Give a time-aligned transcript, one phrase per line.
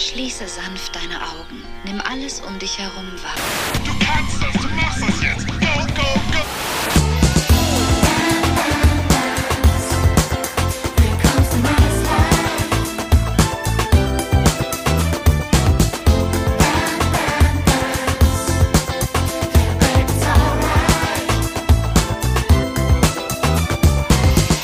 [0.00, 1.62] Schließe sanft deine Augen.
[1.84, 3.34] Nimm alles um dich herum wahr.
[3.84, 5.46] Du kannst das, du machst das jetzt.
[5.46, 6.40] Go, go, go.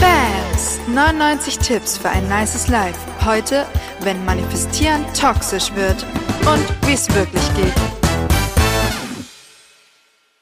[0.00, 2.98] BAMS 99 Tipps für ein nices Life.
[3.26, 3.66] Heute,
[4.06, 6.04] wenn Manifestieren toxisch wird
[6.46, 7.74] und wie es wirklich geht.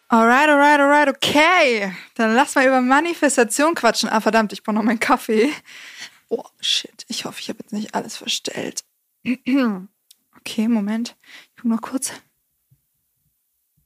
[0.09, 1.91] Alright, alright, alright, okay.
[2.15, 4.11] Dann lass mal über Manifestation quatschen.
[4.11, 5.51] Ah, verdammt, ich brauche noch meinen Kaffee.
[6.29, 7.07] Oh, shit.
[7.09, 8.85] Ich hoffe, ich habe jetzt nicht alles verstellt.
[10.47, 11.17] Okay, Moment.
[11.49, 12.13] Ich guck noch kurz.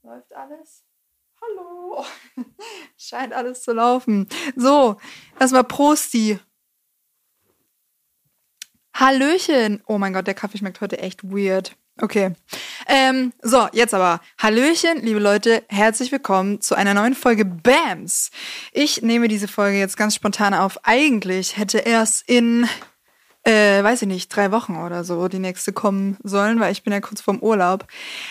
[0.03, 0.83] Läuft alles?
[1.41, 2.03] Hallo.
[2.97, 4.27] Scheint alles zu laufen.
[4.57, 4.97] So,
[5.39, 6.37] erstmal Prosti.
[8.99, 9.81] Hallöchen.
[9.87, 11.77] Oh mein Gott, der Kaffee schmeckt heute echt weird.
[12.01, 12.33] Okay.
[12.85, 14.19] Ähm, so, jetzt aber.
[14.37, 18.29] Hallöchen, liebe Leute, herzlich willkommen zu einer neuen Folge BAMS.
[18.73, 20.79] Ich nehme diese Folge jetzt ganz spontan auf.
[20.83, 22.67] Eigentlich hätte erst in,
[23.43, 26.91] äh, weiß ich nicht, drei Wochen oder so die nächste kommen sollen, weil ich bin
[26.91, 27.87] ja kurz vorm Urlaub.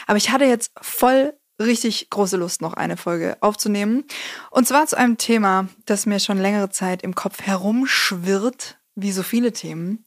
[0.06, 4.04] Aber ich hatte jetzt voll richtig große Lust, noch eine Folge aufzunehmen.
[4.50, 9.22] Und zwar zu einem Thema, das mir schon längere Zeit im Kopf herumschwirrt, wie so
[9.22, 10.04] viele Themen.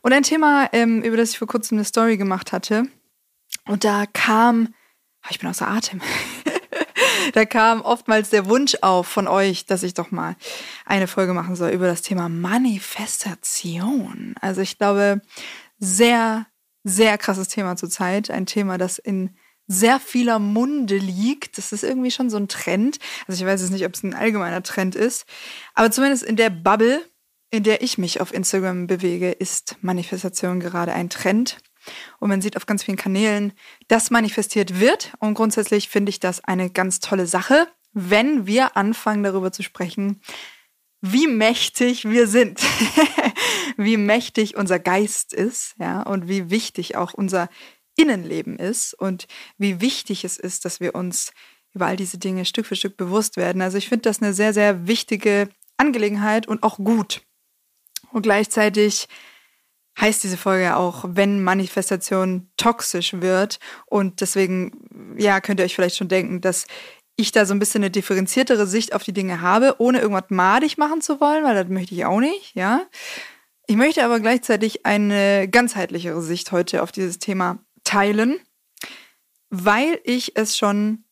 [0.00, 2.86] Und ein Thema, ähm, über das ich vor kurzem eine Story gemacht hatte.
[3.66, 4.74] Und da kam,
[5.22, 6.00] ah, ich bin außer Atem.
[7.34, 10.36] da kam oftmals der Wunsch auf von euch, dass ich doch mal
[10.86, 14.34] eine Folge machen soll über das Thema Manifestation.
[14.40, 15.20] Also ich glaube,
[15.78, 16.46] sehr,
[16.82, 18.30] sehr krasses Thema zurzeit.
[18.30, 21.58] Ein Thema, das in sehr vieler Munde liegt.
[21.58, 22.98] Das ist irgendwie schon so ein Trend.
[23.28, 25.26] Also ich weiß jetzt nicht, ob es ein allgemeiner Trend ist,
[25.74, 27.04] aber zumindest in der Bubble,
[27.50, 31.58] in der ich mich auf Instagram bewege, ist Manifestation gerade ein Trend.
[32.18, 33.52] Und man sieht auf ganz vielen Kanälen,
[33.88, 35.12] dass manifestiert wird.
[35.18, 40.20] Und grundsätzlich finde ich das eine ganz tolle Sache, wenn wir anfangen darüber zu sprechen,
[41.00, 42.60] wie mächtig wir sind,
[43.76, 47.48] wie mächtig unser Geist ist, ja, und wie wichtig auch unser
[47.96, 49.26] Innenleben ist und
[49.58, 51.32] wie wichtig es ist, dass wir uns
[51.72, 53.62] über all diese Dinge Stück für Stück bewusst werden.
[53.62, 57.22] Also ich finde das eine sehr, sehr wichtige Angelegenheit und auch gut.
[58.12, 59.08] Und gleichzeitig
[60.00, 63.58] heißt diese Folge auch, wenn Manifestation toxisch wird.
[63.86, 66.66] Und deswegen, ja, könnt ihr euch vielleicht schon denken, dass
[67.16, 70.78] ich da so ein bisschen eine differenziertere Sicht auf die Dinge habe, ohne irgendwas madig
[70.78, 72.82] machen zu wollen, weil das möchte ich auch nicht, ja.
[73.66, 78.40] Ich möchte aber gleichzeitig eine ganzheitlichere Sicht heute auf dieses Thema teilen,
[79.50, 81.04] weil ich es schon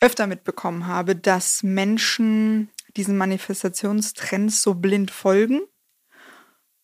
[0.00, 5.60] öfter mitbekommen habe, dass Menschen diesen Manifestationstrends so blind folgen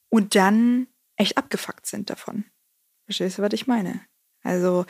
[0.09, 0.87] und dann
[1.17, 2.45] echt abgefuckt sind davon.
[3.05, 4.01] Verstehst du, was ich meine?
[4.43, 4.85] Also,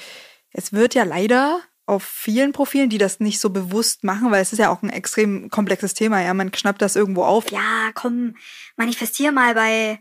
[0.51, 4.53] es wird ja leider auf vielen Profilen, die das nicht so bewusst machen, weil es
[4.53, 7.51] ist ja auch ein extrem komplexes Thema, ja, man schnappt das irgendwo auf.
[7.53, 8.35] Ja, komm,
[8.77, 10.01] manifestier mal bei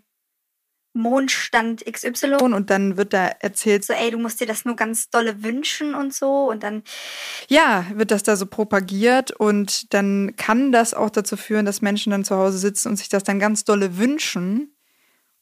[0.93, 2.53] Mondstand XY.
[2.53, 5.93] Und dann wird da erzählt, So, ey, du musst dir das nur ganz dolle wünschen
[5.93, 6.49] und so.
[6.49, 6.83] Und dann,
[7.49, 12.11] ja, wird das da so propagiert und dann kann das auch dazu führen, dass Menschen
[12.11, 14.74] dann zu Hause sitzen und sich das dann ganz dolle wünschen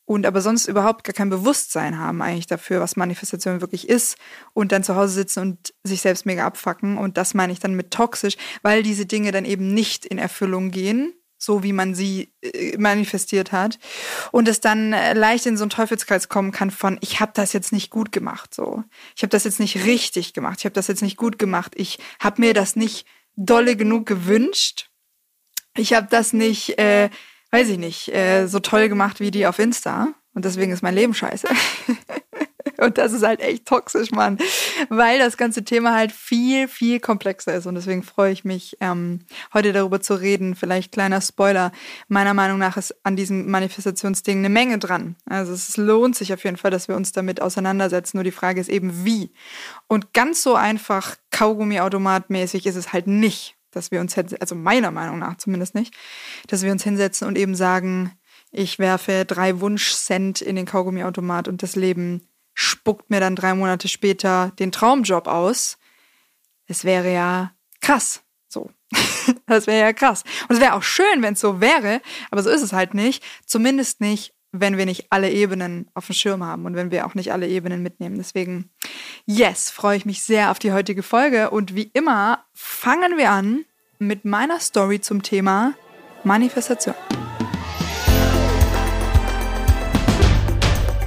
[0.06, 4.18] und aber sonst überhaupt gar kein Bewusstsein haben eigentlich dafür, was Manifestation wirklich ist
[4.54, 7.76] und dann zu Hause sitzen und sich selbst mega abfacken und das meine ich dann
[7.76, 12.34] mit toxisch, weil diese Dinge dann eben nicht in Erfüllung gehen, so wie man sie
[12.42, 13.80] äh, manifestiert hat
[14.32, 17.54] und es dann äh, leicht in so einen Teufelskreis kommen kann von ich habe das
[17.54, 18.84] jetzt nicht gut gemacht so.
[19.16, 22.00] Ich habe das jetzt nicht richtig gemacht, ich habe das jetzt nicht gut gemacht, ich
[22.20, 24.90] habe mir das nicht dolle genug gewünscht.
[25.76, 27.10] Ich habe das nicht äh,
[27.54, 30.08] weiß ich nicht, äh, so toll gemacht wie die auf Insta.
[30.34, 31.48] Und deswegen ist mein Leben scheiße.
[32.80, 34.40] Und das ist halt echt toxisch, Mann.
[34.90, 37.68] Weil das ganze Thema halt viel, viel komplexer ist.
[37.68, 39.20] Und deswegen freue ich mich, ähm,
[39.54, 40.56] heute darüber zu reden.
[40.56, 41.72] Vielleicht kleiner Spoiler.
[42.08, 45.16] Meiner Meinung nach ist an diesem Manifestationsding eine Menge dran.
[45.30, 48.18] Also es lohnt sich auf jeden Fall, dass wir uns damit auseinandersetzen.
[48.18, 49.32] Nur die Frage ist eben wie.
[49.88, 55.20] Und ganz so einfach Kaugummi-Automat-mäßig ist es halt nicht dass wir uns, also meiner Meinung
[55.20, 55.94] nach zumindest nicht,
[56.48, 58.12] dass wir uns hinsetzen und eben sagen,
[58.52, 63.88] ich werfe drei Wunschcent in den Kaugummiautomat und das Leben spuckt mir dann drei Monate
[63.88, 65.78] später den Traumjob aus.
[66.68, 68.22] Es wäre ja krass.
[68.48, 68.70] So.
[69.48, 70.24] das wäre ja krass.
[70.48, 73.24] Und es wäre auch schön, wenn es so wäre, aber so ist es halt nicht.
[73.46, 77.16] Zumindest nicht, wenn wir nicht alle Ebenen auf dem Schirm haben und wenn wir auch
[77.16, 78.18] nicht alle Ebenen mitnehmen.
[78.18, 78.70] Deswegen,
[79.26, 81.50] yes, freue ich mich sehr auf die heutige Folge.
[81.50, 83.66] Und wie immer fangen wir an
[83.98, 85.74] mit meiner Story zum Thema
[86.24, 86.96] Manifestation.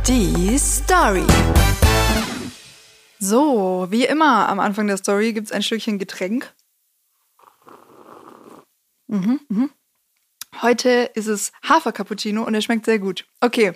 [0.08, 1.24] Die Story.
[3.20, 6.52] So, wie immer am Anfang der Story gibt es ein Stückchen Getränk.
[9.06, 9.70] Mhm, mhm.
[10.62, 13.26] Heute ist es Hafer-Cappuccino und er schmeckt sehr gut.
[13.40, 13.72] Okay,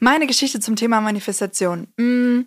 [0.00, 1.88] meine Geschichte zum Thema Manifestation.
[1.96, 2.46] Mm,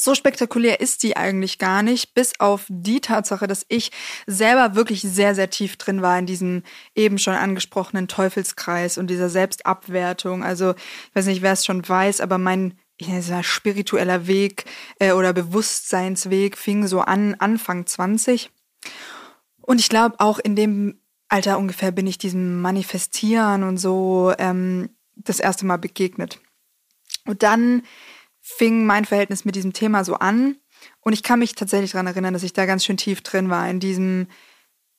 [0.00, 3.90] so spektakulär ist die eigentlich gar nicht, bis auf die Tatsache, dass ich
[4.26, 6.62] selber wirklich sehr, sehr tief drin war in diesem
[6.94, 10.44] eben schon angesprochenen Teufelskreis und dieser Selbstabwertung.
[10.44, 14.26] Also, ich weiß nicht, wer es schon weiß, aber mein ich nenne es mal spiritueller
[14.26, 14.64] Weg
[14.98, 18.50] äh, oder Bewusstseinsweg fing so an Anfang 20.
[19.62, 24.90] Und ich glaube, auch in dem Alter ungefähr bin ich diesem Manifestieren und so ähm,
[25.14, 26.40] das erste Mal begegnet.
[27.26, 27.82] Und dann
[28.40, 30.56] fing mein Verhältnis mit diesem Thema so an.
[31.00, 33.68] Und ich kann mich tatsächlich daran erinnern, dass ich da ganz schön tief drin war,
[33.68, 34.28] in diesem,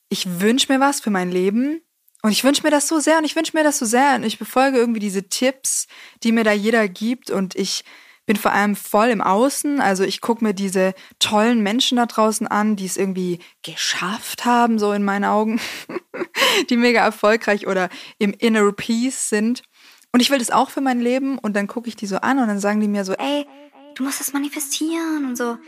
[0.08, 1.80] ich wünsche mir was für mein Leben.
[2.22, 4.14] Und ich wünsche mir das so sehr und ich wünsche mir das so sehr.
[4.14, 5.86] Und ich befolge irgendwie diese Tipps,
[6.22, 7.30] die mir da jeder gibt.
[7.30, 7.82] Und ich
[8.30, 9.80] bin vor allem voll im Außen.
[9.80, 14.78] Also ich gucke mir diese tollen Menschen da draußen an, die es irgendwie geschafft haben,
[14.78, 15.60] so in meinen Augen,
[16.70, 17.88] die mega erfolgreich oder
[18.18, 19.64] im Inner Peace sind.
[20.12, 21.38] Und ich will das auch für mein Leben.
[21.38, 23.48] Und dann gucke ich die so an und dann sagen die mir so, ey,
[23.96, 25.50] du musst das manifestieren und so.
[25.50, 25.60] und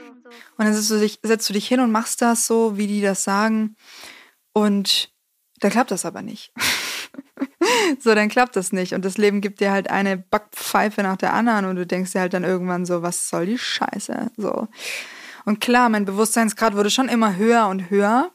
[0.59, 3.25] dann setzt du, dich, setzt du dich hin und machst das so, wie die das
[3.25, 3.75] sagen.
[4.53, 5.11] Und
[5.59, 6.53] dann klappt das aber nicht.
[8.01, 8.95] so, dann klappt das nicht.
[8.95, 12.21] Und das Leben gibt dir halt eine Backpfeife nach der anderen und du denkst dir
[12.21, 14.31] halt dann irgendwann so, was soll die Scheiße?
[14.37, 14.69] So.
[15.45, 18.31] Und klar, mein Bewusstseinsgrad wurde schon immer höher und höher.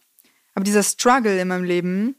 [0.55, 2.15] Aber dieser Struggle in meinem Leben,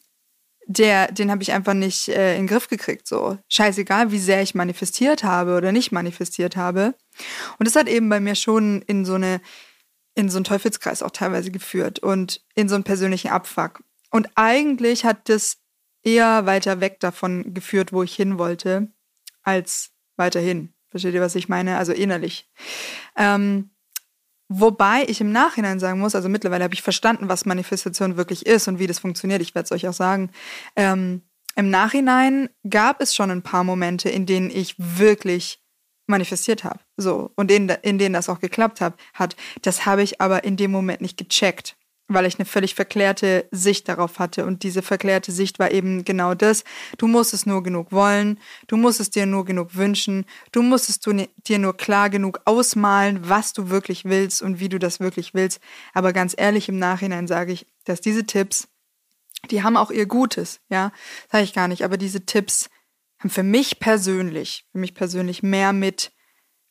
[0.66, 3.08] der, den habe ich einfach nicht äh, in den Griff gekriegt.
[3.08, 6.94] So, scheißegal, wie sehr ich manifestiert habe oder nicht manifestiert habe.
[7.58, 9.40] Und das hat eben bei mir schon in so eine,
[10.14, 13.82] in so einen Teufelskreis auch teilweise geführt und in so einen persönlichen Abfuck.
[14.10, 15.56] Und eigentlich hat das
[16.02, 18.88] eher weiter weg davon geführt, wo ich hin wollte,
[19.42, 20.74] als weiterhin.
[20.90, 21.76] Versteht ihr, was ich meine?
[21.76, 22.48] Also innerlich.
[23.16, 23.70] Ähm,
[24.48, 28.68] wobei ich im Nachhinein sagen muss, also mittlerweile habe ich verstanden, was Manifestation wirklich ist
[28.68, 29.42] und wie das funktioniert.
[29.42, 30.30] Ich werde es euch auch sagen.
[30.76, 31.22] Ähm,
[31.56, 35.62] Im Nachhinein gab es schon ein paar Momente, in denen ich wirklich
[36.06, 36.80] manifestiert habe.
[36.96, 37.32] So.
[37.36, 39.36] Und in, in denen das auch geklappt hab, hat.
[39.62, 41.76] Das habe ich aber in dem Moment nicht gecheckt
[42.08, 44.46] weil ich eine völlig verklärte Sicht darauf hatte.
[44.46, 46.64] Und diese verklärte Sicht war eben genau das.
[46.96, 50.88] Du musst es nur genug wollen, du musst es dir nur genug wünschen, du musst
[50.88, 55.34] es dir nur klar genug ausmalen, was du wirklich willst und wie du das wirklich
[55.34, 55.60] willst.
[55.92, 58.68] Aber ganz ehrlich, im Nachhinein sage ich, dass diese Tipps,
[59.50, 60.92] die haben auch ihr Gutes, ja,
[61.30, 62.70] sage ich gar nicht, aber diese Tipps
[63.18, 66.12] haben für mich persönlich, für mich persönlich mehr mit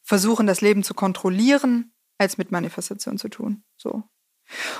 [0.01, 3.63] versuchen, das Leben zu kontrollieren, als mit Manifestation zu tun.
[3.75, 4.03] So.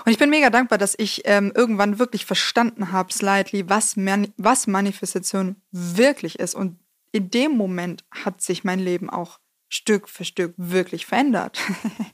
[0.06, 4.34] Und ich bin mega dankbar, dass ich ähm, irgendwann wirklich verstanden habe, slightly, was, Man
[4.38, 6.56] was Manifestation wirklich ist.
[6.56, 6.80] Und
[7.12, 11.60] in dem Moment hat sich mein Leben auch Stück für Stück wirklich verändert.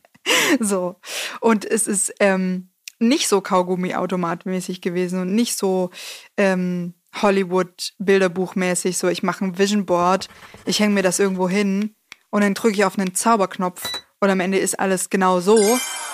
[0.60, 1.00] so.
[1.40, 2.70] Und es ist ähm,
[3.00, 5.92] nicht so Kaugummi-automatmäßig gewesen und nicht so
[6.38, 10.30] ähm, Hollywood-Bilderbuchmäßig, so ich mache ein Vision Board,
[10.66, 11.96] ich hänge mir das irgendwo hin
[12.32, 13.84] und dann drücke ich auf einen Zauberknopf
[14.20, 15.60] und am Ende ist alles genau so,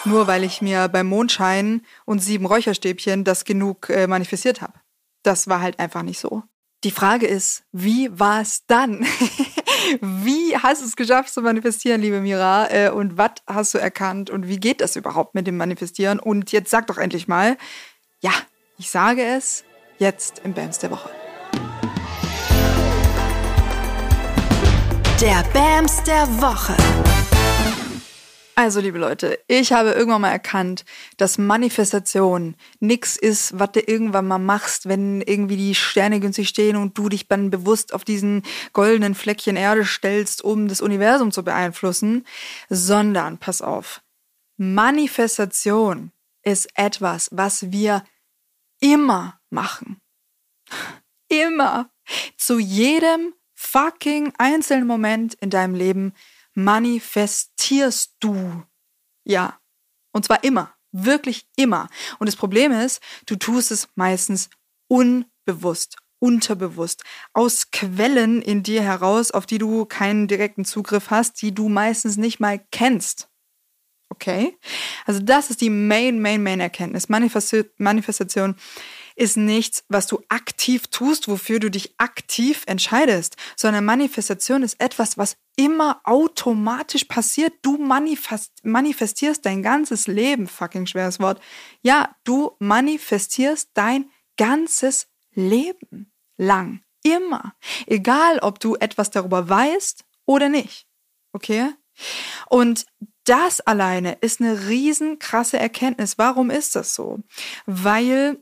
[0.05, 4.73] nur weil ich mir beim Mondschein und sieben Räucherstäbchen das genug äh, manifestiert habe.
[5.23, 6.43] Das war halt einfach nicht so.
[6.85, 9.05] Die Frage ist, wie war es dann?
[10.01, 12.69] wie hast du es geschafft zu manifestieren, liebe Mira?
[12.71, 14.29] Äh, und was hast du erkannt?
[14.29, 16.19] Und wie geht das überhaupt mit dem Manifestieren?
[16.19, 17.57] Und jetzt sag doch endlich mal,
[18.21, 18.31] ja,
[18.77, 19.65] ich sage es
[19.97, 21.09] jetzt im Bands der Woche.
[25.19, 26.77] Der Bams der Woche.
[28.59, 30.83] Also, liebe Leute, ich habe irgendwann mal erkannt,
[31.15, 36.75] dass Manifestation nix ist, was du irgendwann mal machst, wenn irgendwie die Sterne günstig stehen
[36.75, 41.45] und du dich dann bewusst auf diesen goldenen Fleckchen Erde stellst, um das Universum zu
[41.45, 42.25] beeinflussen,
[42.67, 44.01] sondern, pass auf,
[44.57, 46.11] Manifestation
[46.43, 48.03] ist etwas, was wir
[48.81, 50.01] immer machen.
[51.29, 51.89] Immer.
[52.35, 56.13] Zu jedem fucking einzelnen Moment in deinem Leben
[56.63, 58.63] manifestierst du.
[59.23, 59.59] Ja.
[60.11, 60.73] Und zwar immer.
[60.91, 61.87] Wirklich immer.
[62.17, 64.49] Und das Problem ist, du tust es meistens
[64.87, 71.53] unbewusst, unterbewusst, aus Quellen in dir heraus, auf die du keinen direkten Zugriff hast, die
[71.53, 73.29] du meistens nicht mal kennst.
[74.09, 74.57] Okay?
[75.05, 77.07] Also das ist die Main, Main, Main Erkenntnis.
[77.07, 78.55] Manifesti Manifestation
[79.19, 85.17] ist nichts, was du aktiv tust, wofür du dich aktiv entscheidest, sondern Manifestation ist etwas,
[85.17, 87.53] was immer automatisch passiert.
[87.61, 91.41] Du manifest manifestierst dein ganzes Leben, fucking schweres Wort.
[91.81, 96.81] Ja, du manifestierst dein ganzes Leben lang.
[97.03, 97.55] Immer.
[97.87, 100.87] Egal, ob du etwas darüber weißt oder nicht.
[101.33, 101.73] Okay?
[102.47, 102.85] Und
[103.25, 106.17] das alleine ist eine riesen krasse Erkenntnis.
[106.17, 107.19] Warum ist das so?
[107.65, 108.41] Weil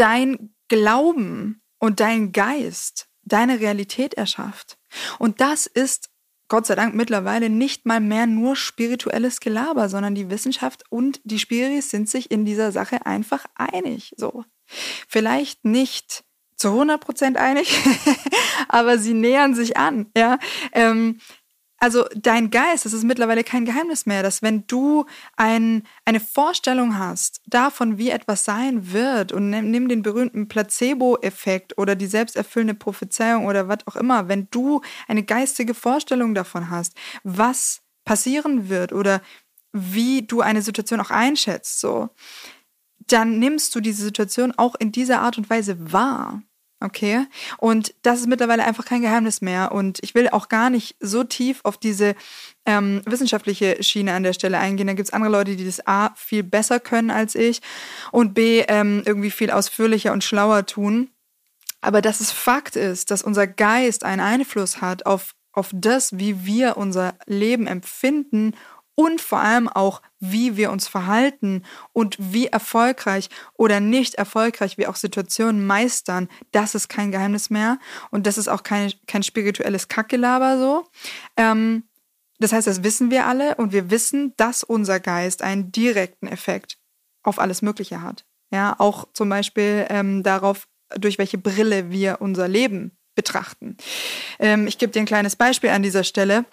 [0.00, 4.78] dein Glauben und dein Geist deine Realität erschafft.
[5.18, 6.10] Und das ist
[6.48, 11.38] Gott sei Dank mittlerweile nicht mal mehr nur spirituelles Gelaber, sondern die Wissenschaft und die
[11.38, 14.14] Spiris sind sich in dieser Sache einfach einig.
[14.16, 14.44] So.
[14.66, 16.24] Vielleicht nicht
[16.56, 17.78] zu 100 Prozent einig,
[18.68, 20.38] aber sie nähern sich an, ja.
[20.72, 21.20] Ähm,
[21.80, 25.06] also dein Geist, das ist mittlerweile kein Geheimnis mehr, dass wenn du
[25.36, 31.78] ein, eine Vorstellung hast davon, wie etwas sein wird und nimm, nimm den berühmten Placebo-Effekt
[31.78, 36.94] oder die selbsterfüllende Prophezeiung oder was auch immer, wenn du eine geistige Vorstellung davon hast,
[37.24, 39.22] was passieren wird oder
[39.72, 42.10] wie du eine Situation auch einschätzt, so,
[43.06, 46.42] dann nimmst du diese Situation auch in dieser Art und Weise wahr.
[46.82, 47.26] Okay.
[47.58, 49.72] Und das ist mittlerweile einfach kein Geheimnis mehr.
[49.72, 52.14] Und ich will auch gar nicht so tief auf diese
[52.64, 54.86] ähm, wissenschaftliche Schiene an der Stelle eingehen.
[54.86, 57.60] Da gibt es andere Leute, die das A viel besser können als ich
[58.12, 61.10] und B ähm, irgendwie viel ausführlicher und schlauer tun.
[61.82, 66.46] Aber dass es Fakt ist, dass unser Geist einen Einfluss hat auf, auf das, wie
[66.46, 68.54] wir unser Leben empfinden
[69.00, 71.64] und vor allem auch, wie wir uns verhalten
[71.94, 77.78] und wie erfolgreich oder nicht erfolgreich wir auch Situationen meistern, das ist kein Geheimnis mehr
[78.10, 80.86] und das ist auch kein, kein spirituelles Kackgelaber so.
[81.38, 81.84] Ähm,
[82.40, 86.76] das heißt, das wissen wir alle und wir wissen, dass unser Geist einen direkten Effekt
[87.22, 88.26] auf alles Mögliche hat.
[88.50, 93.78] Ja, auch zum Beispiel ähm, darauf, durch welche Brille wir unser Leben betrachten.
[94.38, 96.44] Ähm, ich gebe dir ein kleines Beispiel an dieser Stelle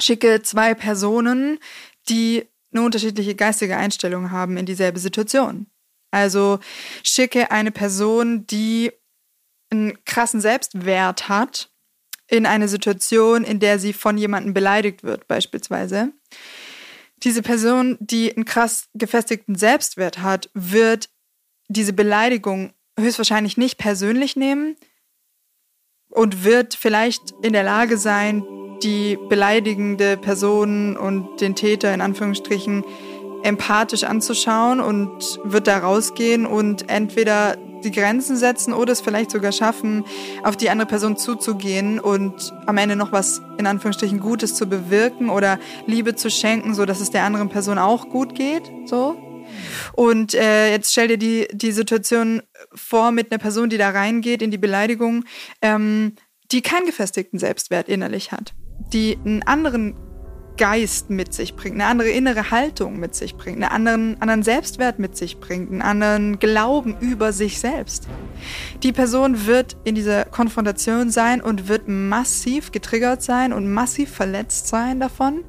[0.00, 1.58] schicke zwei Personen,
[2.08, 5.66] die eine unterschiedliche geistige Einstellung haben in dieselbe Situation.
[6.10, 6.58] Also
[7.02, 8.92] schicke eine Person, die
[9.70, 11.70] einen krassen Selbstwert hat,
[12.28, 16.12] in eine Situation, in der sie von jemandem beleidigt wird, beispielsweise.
[17.22, 21.08] Diese Person, die einen krass gefestigten Selbstwert hat, wird
[21.68, 24.76] diese Beleidigung höchstwahrscheinlich nicht persönlich nehmen
[26.10, 28.44] und wird vielleicht in der Lage sein,
[28.82, 32.84] die beleidigende Person und den Täter in Anführungsstrichen
[33.42, 39.52] empathisch anzuschauen und wird da rausgehen und entweder die Grenzen setzen oder es vielleicht sogar
[39.52, 40.04] schaffen,
[40.42, 45.30] auf die andere Person zuzugehen und am Ende noch was in Anführungsstrichen Gutes zu bewirken
[45.30, 49.16] oder Liebe zu schenken, so dass es der anderen Person auch gut geht, so.
[49.94, 52.42] Und äh, jetzt stell dir die, die Situation
[52.74, 55.24] vor mit einer Person, die da reingeht in die Beleidigung,
[55.62, 56.16] ähm,
[56.52, 58.54] die keinen gefestigten Selbstwert innerlich hat
[58.92, 59.94] die einen anderen
[60.58, 64.98] Geist mit sich bringt, eine andere innere Haltung mit sich bringt, einen anderen, anderen Selbstwert
[64.98, 68.08] mit sich bringt, einen anderen Glauben über sich selbst.
[68.82, 74.66] Die Person wird in dieser Konfrontation sein und wird massiv getriggert sein und massiv verletzt
[74.66, 75.44] sein davon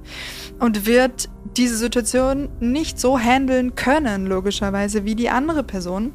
[0.60, 1.28] und wird
[1.58, 6.14] diese Situation nicht so handeln können, logischerweise, wie die andere Person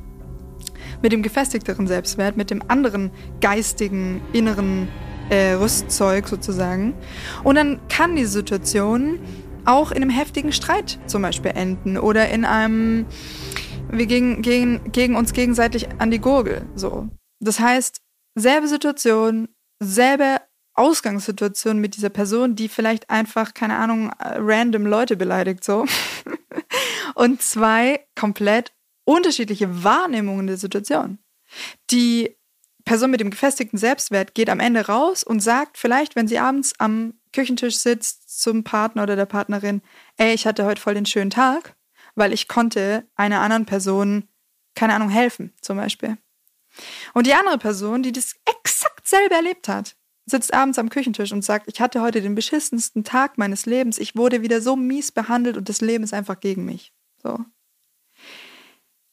[1.02, 4.88] mit dem gefestigteren Selbstwert, mit dem anderen geistigen, inneren
[5.30, 6.94] äh, Rüstzeug sozusagen.
[7.42, 9.18] Und dann kann die Situation
[9.64, 13.06] auch in einem heftigen Streit zum Beispiel enden oder in einem,
[13.90, 16.66] wir gehen, gehen, gegen uns gegenseitig an die Gurgel.
[16.74, 17.08] So.
[17.40, 18.00] Das heißt,
[18.34, 19.48] selbe Situation,
[19.80, 20.38] selbe
[20.74, 25.86] Ausgangssituation mit dieser Person, die vielleicht einfach, keine Ahnung, random Leute beleidigt, so.
[27.14, 28.72] Und zwei komplett
[29.04, 31.18] unterschiedliche Wahrnehmungen der Situation.
[31.90, 32.36] Die
[32.84, 36.72] Person mit dem gefestigten Selbstwert geht am Ende raus und sagt vielleicht, wenn sie abends
[36.78, 39.82] am Küchentisch sitzt zum Partner oder der Partnerin,
[40.16, 41.76] ey, ich hatte heute voll den schönen Tag,
[42.14, 44.28] weil ich konnte einer anderen Person,
[44.74, 46.18] keine Ahnung, helfen, zum Beispiel.
[47.14, 51.44] Und die andere Person, die das exakt selber erlebt hat, sitzt abends am Küchentisch und
[51.44, 55.56] sagt, ich hatte heute den beschissensten Tag meines Lebens, ich wurde wieder so mies behandelt
[55.56, 56.92] und das Leben ist einfach gegen mich.
[57.22, 57.38] So.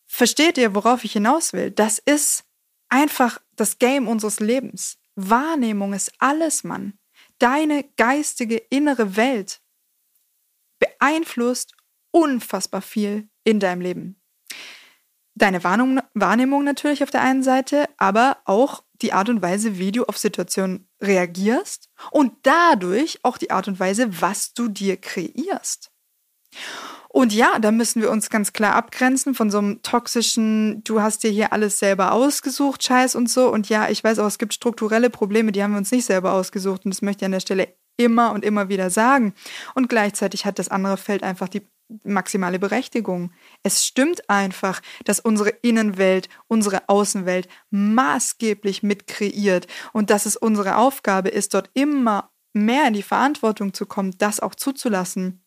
[0.06, 1.72] Versteht ihr, worauf ich hinaus will?
[1.72, 2.44] Das ist
[2.90, 4.98] einfach das Game unseres Lebens.
[5.16, 6.98] Wahrnehmung ist alles, Mann.
[7.38, 9.62] Deine geistige innere Welt
[10.80, 11.76] beeinflusst
[12.12, 14.22] unfassbar viel in deinem Leben.
[15.36, 20.06] Deine Wahrnehmung natürlich auf der einen Seite, aber auch die Art und Weise, wie du
[20.06, 25.91] auf Situationen reagierst und dadurch auch die Art und Weise, was du dir kreierst.
[27.22, 31.22] Und ja, da müssen wir uns ganz klar abgrenzen von so einem toxischen, du hast
[31.22, 33.48] dir hier alles selber ausgesucht, Scheiß und so.
[33.54, 36.34] Und ja, ich weiß auch, es gibt strukturelle Probleme, die haben wir uns nicht selber
[36.34, 36.84] ausgesucht.
[36.84, 39.36] Und das möchte ich an der Stelle immer und immer wieder sagen.
[39.76, 41.62] Und gleichzeitig hat das andere Feld einfach die
[42.04, 43.32] maximale Berechtigung.
[43.62, 51.30] Es stimmt einfach, dass unsere Innenwelt, unsere Außenwelt maßgeblich mitkreiert und dass es unsere Aufgabe
[51.30, 55.44] ist, dort immer mehr in die Verantwortung zu kommen, das auch zuzulassen.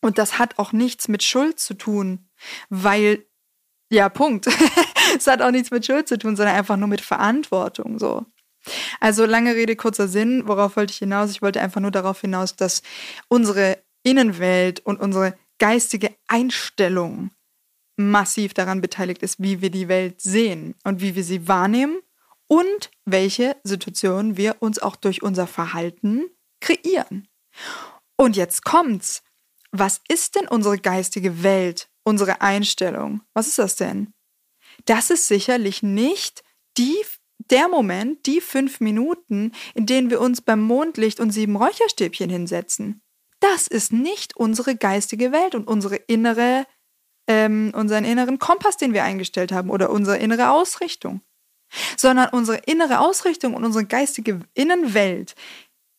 [0.00, 2.28] Und das hat auch nichts mit Schuld zu tun,
[2.68, 3.26] weil,
[3.90, 4.46] ja, Punkt.
[5.16, 8.24] es hat auch nichts mit Schuld zu tun, sondern einfach nur mit Verantwortung, so.
[9.00, 10.46] Also lange Rede, kurzer Sinn.
[10.46, 11.30] Worauf wollte ich hinaus?
[11.30, 12.82] Ich wollte einfach nur darauf hinaus, dass
[13.28, 17.30] unsere Innenwelt und unsere geistige Einstellung
[17.96, 22.00] massiv daran beteiligt ist, wie wir die Welt sehen und wie wir sie wahrnehmen
[22.46, 26.30] und welche Situationen wir uns auch durch unser Verhalten
[26.60, 27.28] kreieren.
[28.16, 29.22] Und jetzt kommt's.
[29.72, 33.22] Was ist denn unsere geistige Welt, unsere Einstellung?
[33.34, 34.12] Was ist das denn?
[34.84, 36.42] Das ist sicherlich nicht
[36.76, 36.96] die,
[37.50, 43.02] der Moment, die fünf Minuten, in denen wir uns beim Mondlicht und sieben Räucherstäbchen hinsetzen.
[43.40, 46.66] Das ist nicht unsere geistige Welt und unsere innere,
[47.26, 51.22] ähm, unseren inneren Kompass, den wir eingestellt haben oder unsere innere Ausrichtung.
[51.96, 55.34] Sondern unsere innere Ausrichtung und unsere geistige Innenwelt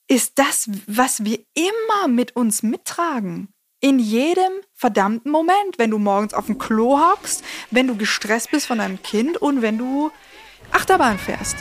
[0.08, 3.54] ist das, was wir immer mit uns mittragen.
[3.82, 8.68] In jedem verdammten Moment, wenn du morgens auf dem Klo hockst, wenn du gestresst bist
[8.68, 10.12] von deinem Kind und wenn du
[10.72, 11.58] Achterbahn fährst.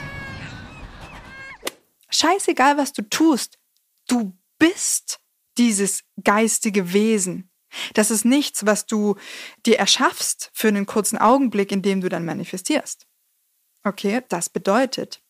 [2.11, 3.59] Scheißegal, was du tust,
[4.07, 5.19] du bist
[5.57, 7.51] dieses geistige Wesen.
[7.95, 9.17] Das ist nichts, was du
[9.65, 13.07] dir erschaffst für einen kurzen Augenblick, in dem du dann manifestierst.
[13.83, 15.23] Okay, das bedeutet,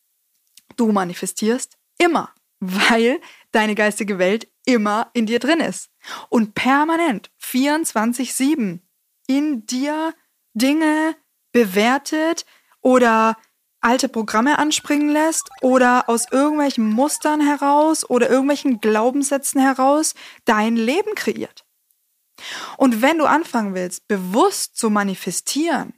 [0.75, 3.21] du manifestierst immer, weil
[3.51, 5.89] deine geistige Welt immer in dir drin ist
[6.29, 8.81] und permanent 24/7
[9.27, 10.13] in dir
[10.53, 11.15] Dinge
[11.51, 12.45] bewertet
[12.81, 13.37] oder
[13.81, 20.13] alte Programme anspringen lässt oder aus irgendwelchen Mustern heraus oder irgendwelchen Glaubenssätzen heraus
[20.45, 21.65] dein Leben kreiert.
[22.77, 25.93] Und wenn du anfangen willst, bewusst zu manifestieren,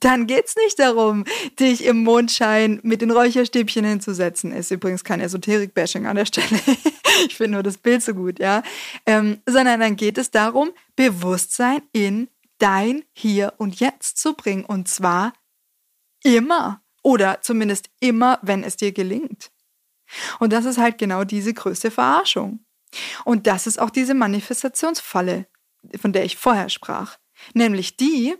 [0.00, 1.24] dann geht's nicht darum,
[1.58, 4.52] dich im Mondschein mit den Räucherstäbchen hinzusetzen.
[4.52, 6.60] Ist übrigens kein Esoterik-Bashing an der Stelle.
[7.26, 8.62] ich finde nur das Bild so gut, ja.
[9.06, 12.28] Ähm, sondern dann geht es darum, Bewusstsein in
[12.58, 14.64] dein Hier und Jetzt zu bringen.
[14.64, 15.32] Und zwar
[16.24, 16.82] immer.
[17.02, 19.50] Oder zumindest immer, wenn es dir gelingt.
[20.38, 22.64] Und das ist halt genau diese größte Verarschung.
[23.24, 25.46] Und das ist auch diese Manifestationsfalle,
[26.00, 27.16] von der ich vorher sprach.
[27.54, 28.34] Nämlich die,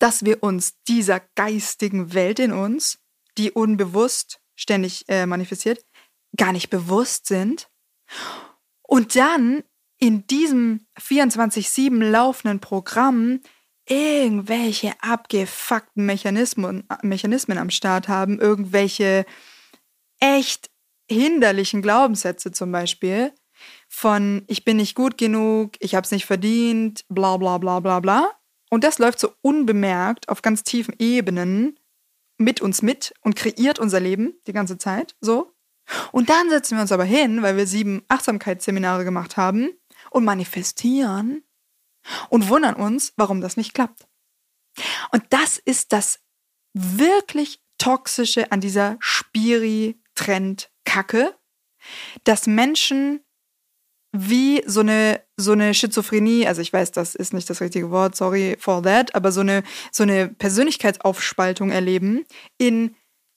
[0.00, 2.98] dass wir uns dieser geistigen Welt in uns,
[3.38, 5.84] die unbewusst ständig äh, manifestiert,
[6.36, 7.68] gar nicht bewusst sind.
[8.82, 9.62] Und dann
[9.98, 13.40] in diesem 24-7 laufenden Programm
[13.88, 19.26] irgendwelche abgefuckten Mechanismen, Mechanismen am Start haben, irgendwelche
[20.18, 20.70] echt
[21.10, 23.32] hinderlichen Glaubenssätze zum Beispiel
[23.88, 28.00] von ich bin nicht gut genug, ich habe es nicht verdient, bla bla bla bla
[28.00, 28.39] bla.
[28.70, 31.78] Und das läuft so unbemerkt auf ganz tiefen Ebenen
[32.38, 35.52] mit uns mit und kreiert unser Leben die ganze Zeit so.
[36.12, 39.70] Und dann setzen wir uns aber hin, weil wir sieben Achtsamkeitsseminare gemacht haben
[40.10, 41.42] und manifestieren
[42.28, 44.06] und wundern uns, warum das nicht klappt.
[45.10, 46.20] Und das ist das
[46.72, 51.36] wirklich Toxische an dieser Spiri-Trend-Kacke,
[52.24, 53.24] dass Menschen
[54.12, 58.16] wie so eine, so eine Schizophrenie, also ich weiß, das ist nicht das richtige Wort,
[58.16, 62.24] sorry for that, aber so eine, so eine Persönlichkeitsaufspaltung erleben
[62.58, 62.96] in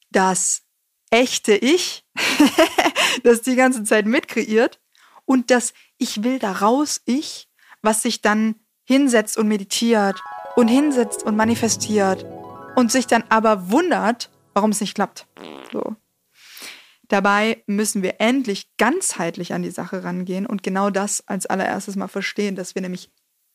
[0.09, 0.63] das
[1.11, 2.03] echte Ich,
[3.23, 4.79] das die ganze Zeit mitkreiert
[5.25, 7.47] und das Ich will da raus Ich,
[7.81, 8.55] was sich dann
[8.85, 10.19] hinsetzt und meditiert
[10.55, 12.25] und hinsetzt und manifestiert
[12.75, 15.27] und sich dann aber wundert, warum es nicht klappt.
[15.71, 15.95] So.
[17.13, 22.07] Dabei müssen wir endlich ganzheitlich an die Sache rangehen und genau das als allererstes mal
[22.07, 23.11] verstehen, dass wir nämlich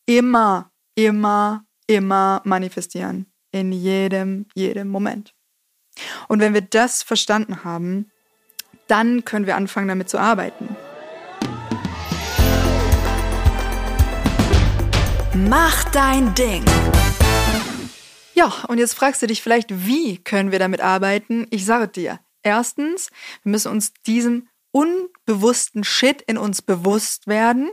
[0.07, 3.27] immer, immer, immer manifestieren.
[3.51, 5.35] In jedem, jedem Moment.
[6.29, 8.13] Und wenn wir das verstanden haben,
[8.87, 10.77] dann können wir anfangen, damit zu arbeiten.
[15.35, 16.65] Mach dein Ding.
[18.35, 21.49] Ja, und jetzt fragst du dich vielleicht, wie können wir damit arbeiten?
[21.51, 23.11] Ich sage dir, erstens,
[23.43, 27.71] wir müssen uns diesem unbewussten Shit in uns bewusst werden,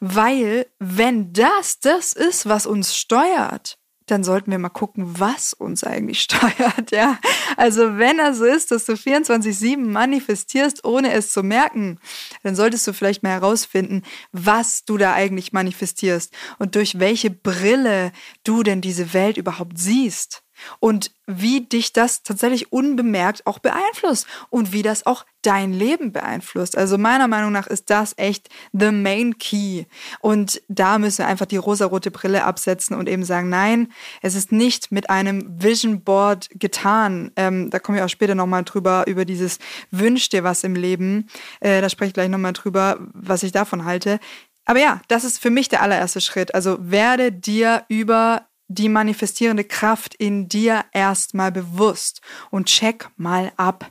[0.00, 3.78] weil wenn das das ist, was uns steuert,
[4.10, 7.18] dann sollten wir mal gucken, was uns eigentlich steuert, ja.
[7.56, 11.98] Also wenn er so ist, dass du 24-7 manifestierst, ohne es zu merken,
[12.42, 18.12] dann solltest du vielleicht mal herausfinden, was du da eigentlich manifestierst und durch welche Brille
[18.44, 20.42] du denn diese Welt überhaupt siehst.
[20.80, 26.76] Und wie dich das tatsächlich unbemerkt auch beeinflusst und wie das auch dein Leben beeinflusst.
[26.76, 29.84] Also meiner Meinung nach ist das echt the main key.
[30.20, 33.92] Und da müssen wir einfach die rosarote Brille absetzen und eben sagen, nein,
[34.22, 37.30] es ist nicht mit einem Vision Board getan.
[37.36, 39.58] Ähm, da komme ich auch später nochmal drüber, über dieses
[39.90, 41.28] Wünsch dir was im Leben.
[41.60, 44.18] Äh, da spreche ich gleich nochmal drüber, was ich davon halte.
[44.64, 46.54] Aber ja, das ist für mich der allererste Schritt.
[46.54, 53.90] Also werde dir über die manifestierende Kraft in dir erstmal bewusst und check mal ab,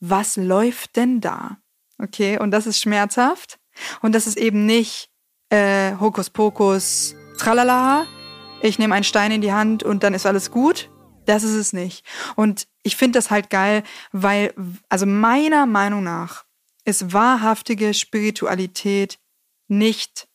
[0.00, 1.58] was läuft denn da?
[1.98, 3.58] Okay, und das ist schmerzhaft
[4.02, 5.08] und das ist eben nicht
[5.48, 8.06] äh, Hokuspokus, tralala,
[8.62, 10.90] ich nehme einen Stein in die Hand und dann ist alles gut.
[11.24, 12.04] Das ist es nicht.
[12.36, 14.54] Und ich finde das halt geil, weil,
[14.88, 16.44] also meiner Meinung nach
[16.84, 19.18] ist wahrhaftige Spiritualität
[19.66, 20.28] nicht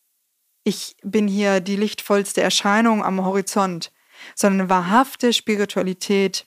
[0.64, 3.92] ich bin hier die lichtvollste Erscheinung am Horizont,
[4.36, 6.46] sondern wahrhafte Spiritualität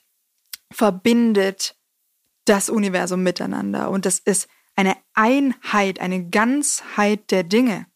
[0.71, 1.75] verbindet
[2.45, 7.87] das Universum miteinander und das ist eine Einheit, eine Ganzheit der Dinge.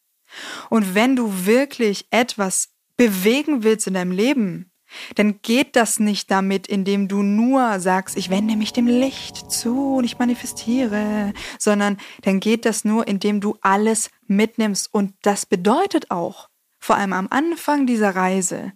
[0.69, 4.68] Und wenn du wirklich etwas bewegen willst in deinem Leben,
[5.15, 9.95] dann geht das nicht damit, indem du nur sagst, ich wende mich dem Licht zu
[9.97, 14.93] und ich manifestiere, sondern dann geht das nur, indem du alles mitnimmst.
[14.93, 16.49] Und das bedeutet auch,
[16.80, 18.73] vor allem am Anfang dieser Reise,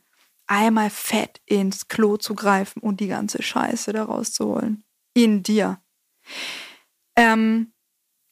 [0.47, 4.83] einmal fett ins Klo zu greifen und die ganze Scheiße daraus zu holen.
[5.13, 5.81] In dir.
[7.15, 7.73] Ähm,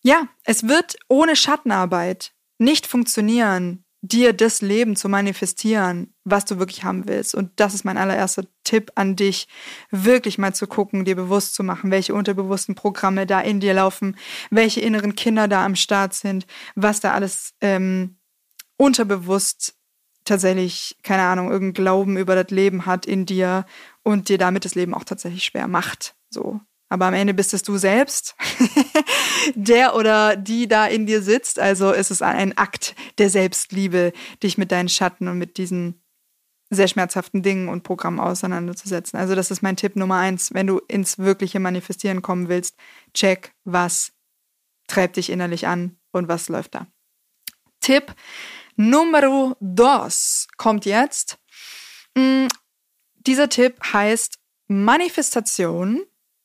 [0.04, 6.83] ja, es wird ohne Schattenarbeit nicht funktionieren, dir das Leben zu manifestieren, was du wirklich
[6.83, 7.35] haben willst.
[7.35, 9.47] Und das ist mein allererster Tipp an dich,
[9.91, 14.17] wirklich mal zu gucken, dir bewusst zu machen, welche unterbewussten Programme da in dir laufen,
[14.49, 18.17] welche inneren Kinder da am Start sind, was da alles ähm,
[18.77, 19.75] unterbewusst
[20.25, 23.65] tatsächlich, keine Ahnung, irgendein Glauben über das Leben hat in dir
[24.03, 26.15] und dir damit das Leben auch tatsächlich schwer macht.
[26.29, 26.61] So.
[26.91, 28.36] Aber am Ende bist es du selbst,
[29.56, 31.58] der oder die da in dir sitzt.
[31.58, 34.12] Also ist es ein Akt der Selbstliebe,
[34.43, 36.04] dich mit deinen Schatten und mit diesen
[36.69, 39.17] sehr schmerzhaften Dingen und Programmen auseinanderzusetzen.
[39.17, 40.54] Also das ist mein Tipp Nummer eins.
[40.54, 42.75] Wenn du ins wirkliche Manifestieren kommen willst,
[43.13, 44.12] check, was
[44.88, 46.88] treibt dich innerlich an und was läuft da.
[47.80, 48.13] Tipp
[48.75, 51.39] Numero dos kommt jetzt.
[52.17, 52.47] Mm,
[53.15, 56.01] dieser Tipp heißt Manifestation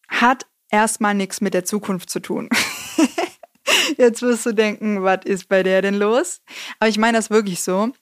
[0.09, 2.49] hat erstmal nichts mit der Zukunft zu tun.
[3.97, 6.41] Jetzt wirst du denken, was ist bei der denn los?
[6.79, 7.93] Aber ich meine das wirklich so.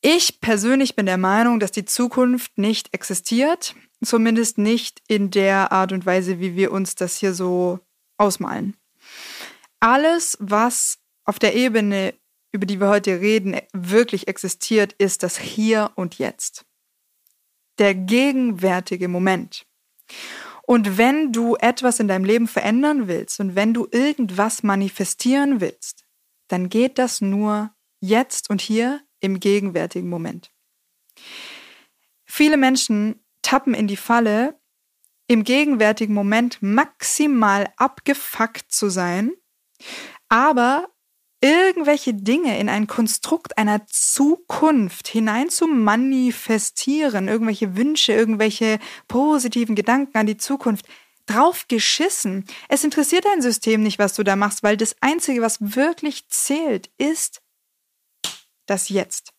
[0.00, 5.92] Ich persönlich bin der Meinung, dass die Zukunft nicht existiert, zumindest nicht in der Art
[5.92, 7.80] und Weise, wie wir uns das hier so
[8.16, 8.76] ausmalen.
[9.80, 12.14] Alles, was auf der Ebene,
[12.52, 16.64] über die wir heute reden, wirklich existiert, ist das Hier und Jetzt.
[17.78, 19.66] Der gegenwärtige Moment.
[20.68, 26.04] Und wenn du etwas in deinem Leben verändern willst und wenn du irgendwas manifestieren willst,
[26.48, 30.52] dann geht das nur jetzt und hier im gegenwärtigen Moment.
[32.26, 34.60] Viele Menschen tappen in die Falle,
[35.26, 39.32] im gegenwärtigen Moment maximal abgefuckt zu sein,
[40.28, 40.90] aber
[41.40, 50.18] irgendwelche Dinge in ein Konstrukt einer Zukunft hinein zu manifestieren, irgendwelche Wünsche, irgendwelche positiven Gedanken
[50.18, 50.86] an die Zukunft,
[51.26, 52.44] drauf geschissen.
[52.68, 56.90] Es interessiert dein System nicht, was du da machst, weil das Einzige, was wirklich zählt,
[56.98, 57.42] ist
[58.66, 59.32] das Jetzt.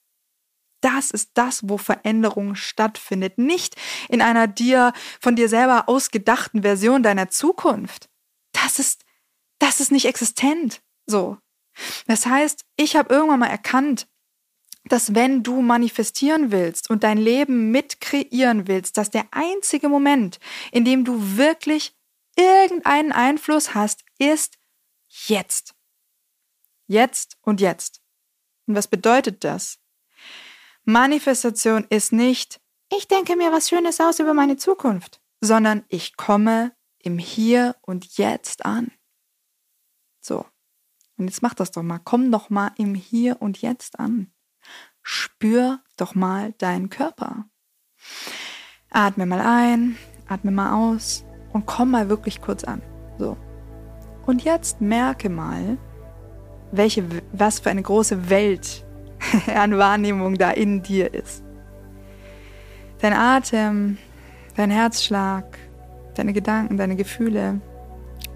[0.81, 3.75] Das ist das, wo Veränderung stattfindet, nicht
[4.07, 8.09] in einer dir von dir selber ausgedachten Version deiner Zukunft.
[8.53, 9.03] Das ist
[9.59, 10.81] das ist nicht existent.
[11.05, 11.37] So,
[12.07, 14.07] das heißt, ich habe irgendwann mal erkannt,
[14.85, 20.39] dass wenn du manifestieren willst und dein Leben mitkreieren willst, dass der einzige Moment,
[20.71, 21.95] in dem du wirklich
[22.35, 24.57] irgendeinen Einfluss hast, ist
[25.07, 25.75] jetzt.
[26.87, 28.01] Jetzt und jetzt.
[28.65, 29.79] Und was bedeutet das?
[30.85, 32.59] Manifestation ist nicht,
[32.91, 38.17] ich denke mir was Schönes aus über meine Zukunft, sondern ich komme im Hier und
[38.17, 38.91] Jetzt an.
[40.19, 40.45] So.
[41.19, 41.99] Und jetzt mach das doch mal.
[42.03, 44.31] Komm doch mal im Hier und Jetzt an.
[45.03, 47.45] Spür doch mal deinen Körper.
[48.89, 52.81] Atme mal ein, atme mal aus und komm mal wirklich kurz an.
[53.17, 53.37] So.
[54.25, 55.77] Und jetzt merke mal,
[56.71, 57.03] welche,
[57.33, 58.85] was für eine große Welt
[59.53, 61.43] an Wahrnehmung da in dir ist.
[62.99, 63.97] Dein Atem,
[64.55, 65.57] dein Herzschlag,
[66.15, 67.59] deine Gedanken, deine Gefühle,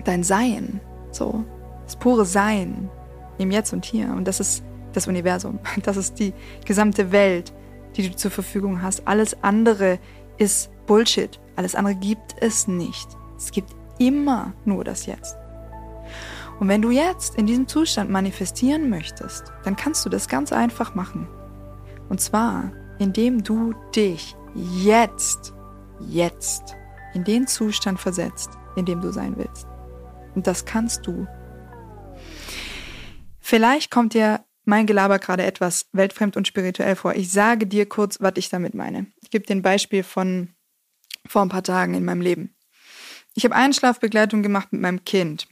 [0.04, 0.82] dein Sein.
[1.12, 1.46] So
[1.86, 2.90] das pure Sein
[3.38, 4.10] im Jetzt und Hier.
[4.10, 5.60] Und das ist das Universum.
[5.84, 6.34] Das ist die
[6.66, 7.54] gesamte Welt,
[7.96, 9.08] die du zur Verfügung hast.
[9.08, 10.00] Alles andere
[10.38, 11.40] ist Bullshit.
[11.56, 13.08] Alles andere gibt es nicht.
[13.38, 15.38] Es gibt immer nur das Jetzt.
[16.60, 20.96] Und wenn du jetzt in diesem Zustand manifestieren möchtest, dann kannst du das ganz einfach
[20.96, 21.28] machen.
[22.10, 25.54] Und zwar, indem du dich jetzt,
[26.00, 26.76] jetzt
[27.14, 29.68] in den Zustand versetzt, in dem du sein willst.
[30.36, 31.28] Und das kannst du.
[33.44, 37.14] Vielleicht kommt dir mein Gelaber gerade etwas weltfremd und spirituell vor.
[37.14, 39.08] Ich sage dir kurz, was ich damit meine.
[39.22, 40.54] Ich gebe dir ein Beispiel von
[41.28, 42.56] vor ein paar Tagen in meinem Leben.
[43.36, 45.48] Ich habe Einschlafbegleitung gemacht mit meinem Kind.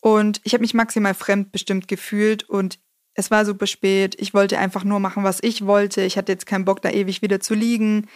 [0.00, 2.78] Und ich habe mich maximal fremdbestimmt gefühlt und
[3.12, 4.16] es war super spät.
[4.18, 6.00] Ich wollte einfach nur machen, was ich wollte.
[6.02, 8.08] Ich hatte jetzt keinen Bock, da ewig wieder zu liegen.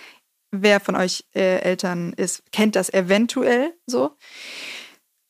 [0.51, 4.17] Wer von euch äh, Eltern ist, kennt das eventuell so.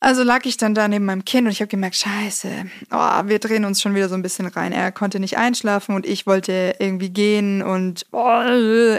[0.04, 3.38] Also lag ich dann da neben meinem Kind und ich habe gemerkt, scheiße, oh, wir
[3.38, 4.72] drehen uns schon wieder so ein bisschen rein.
[4.72, 8.40] Er konnte nicht einschlafen und ich wollte irgendwie gehen und oh,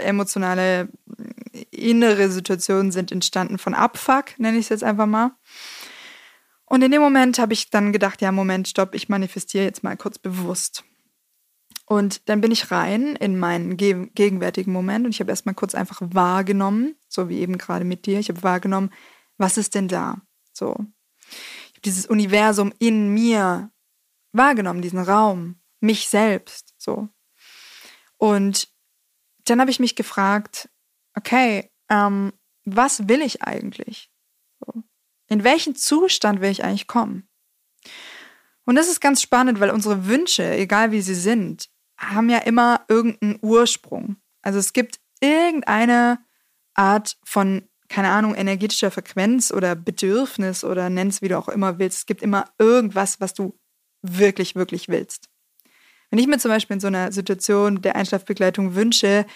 [0.02, 0.88] emotionale
[1.70, 5.32] innere Situationen sind entstanden von Abfuck, nenne ich es jetzt einfach mal.
[6.64, 9.98] Und in dem Moment habe ich dann gedacht, ja, Moment, stopp, ich manifestiere jetzt mal
[9.98, 10.84] kurz bewusst.
[11.84, 15.74] Und dann bin ich rein in meinen ge gegenwärtigen Moment und ich habe erstmal kurz
[15.74, 18.90] einfach wahrgenommen, so wie eben gerade mit dir, ich habe wahrgenommen,
[19.36, 20.22] was ist denn da?
[20.56, 20.74] So.
[21.28, 23.70] Ich habe dieses Universum in mir
[24.32, 27.08] wahrgenommen, diesen Raum, mich selbst, so.
[28.16, 28.68] Und
[29.44, 30.68] dann habe ich mich gefragt,
[31.14, 32.32] okay, ähm,
[32.64, 34.10] was will ich eigentlich?
[34.60, 34.82] So.
[35.28, 37.28] In welchen Zustand will ich eigentlich kommen?
[38.64, 42.84] Und das ist ganz spannend, weil unsere Wünsche, egal wie sie sind, haben ja immer
[42.88, 44.16] irgendeinen Ursprung.
[44.42, 46.24] Also es gibt irgendeine
[46.74, 51.78] Art von, keine Ahnung, energetischer Frequenz oder Bedürfnis oder nenn es wie du auch immer
[51.78, 51.98] willst.
[51.98, 53.58] Es gibt immer irgendwas, was du
[54.02, 55.28] wirklich, wirklich willst.
[56.10, 59.26] Wenn ich mir zum Beispiel in so einer Situation der Einschlafbegleitung wünsche,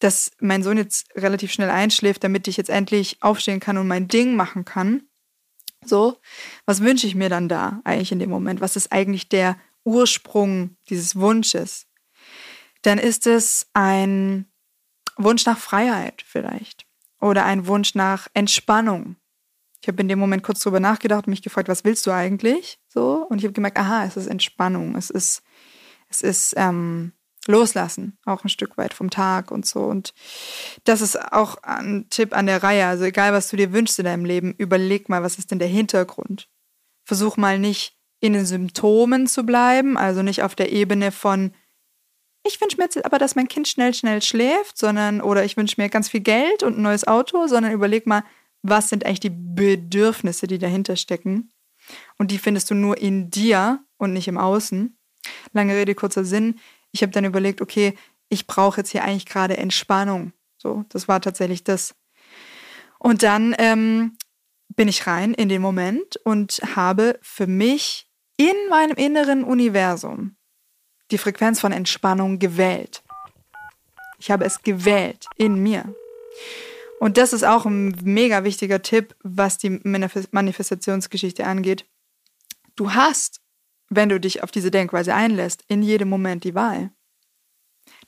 [0.00, 4.08] dass mein Sohn jetzt relativ schnell einschläft, damit ich jetzt endlich aufstehen kann und mein
[4.08, 5.04] Ding machen kann.
[5.84, 6.18] So,
[6.66, 8.60] was wünsche ich mir dann da eigentlich in dem Moment?
[8.60, 11.86] Was ist eigentlich der Ursprung dieses Wunsches?
[12.82, 14.46] Dann ist es ein
[15.16, 16.83] Wunsch nach Freiheit vielleicht
[17.24, 19.16] oder ein Wunsch nach Entspannung.
[19.80, 22.78] Ich habe in dem Moment kurz drüber nachgedacht und mich gefragt, was willst du eigentlich?
[22.88, 25.42] So und ich habe gemerkt, aha, es ist Entspannung, es ist
[26.08, 27.12] es ist ähm,
[27.46, 29.80] loslassen, auch ein Stück weit vom Tag und so.
[29.80, 30.14] Und
[30.84, 32.86] das ist auch ein Tipp an der Reihe.
[32.86, 35.68] Also egal, was du dir wünschst in deinem Leben, überleg mal, was ist denn der
[35.68, 36.48] Hintergrund?
[37.04, 41.52] Versuch mal nicht in den Symptomen zu bleiben, also nicht auf der Ebene von,
[42.44, 45.80] ich wünsche mir jetzt aber, dass mein Kind schnell, schnell schläft, sondern, oder ich wünsche
[45.80, 48.24] mir ganz viel Geld und ein neues Auto, sondern überleg mal,
[48.62, 51.50] was sind eigentlich die Bedürfnisse, die dahinter stecken?
[52.18, 54.96] Und die findest du nur in dir und nicht im Außen.
[55.52, 56.56] Lange Rede, kurzer Sinn
[56.94, 60.32] ich habe dann überlegt, okay, ich brauche jetzt hier eigentlich gerade Entspannung.
[60.56, 61.94] So, das war tatsächlich das.
[62.98, 64.16] Und dann ähm,
[64.68, 70.33] bin ich rein in den Moment und habe für mich in meinem inneren Universum
[71.14, 73.02] die Frequenz von Entspannung gewählt.
[74.18, 75.94] Ich habe es gewählt in mir.
[77.00, 81.86] Und das ist auch ein mega wichtiger Tipp, was die Manifestationsgeschichte angeht.
[82.76, 83.44] Du hast
[83.90, 86.90] wenn du dich auf diese Denkweise einlässt, in jedem Moment die Wahl.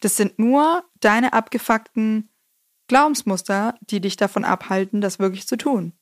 [0.00, 2.30] Das sind nur deine abgefuckten
[2.88, 5.92] Glaubensmuster, die dich davon abhalten, das wirklich zu tun.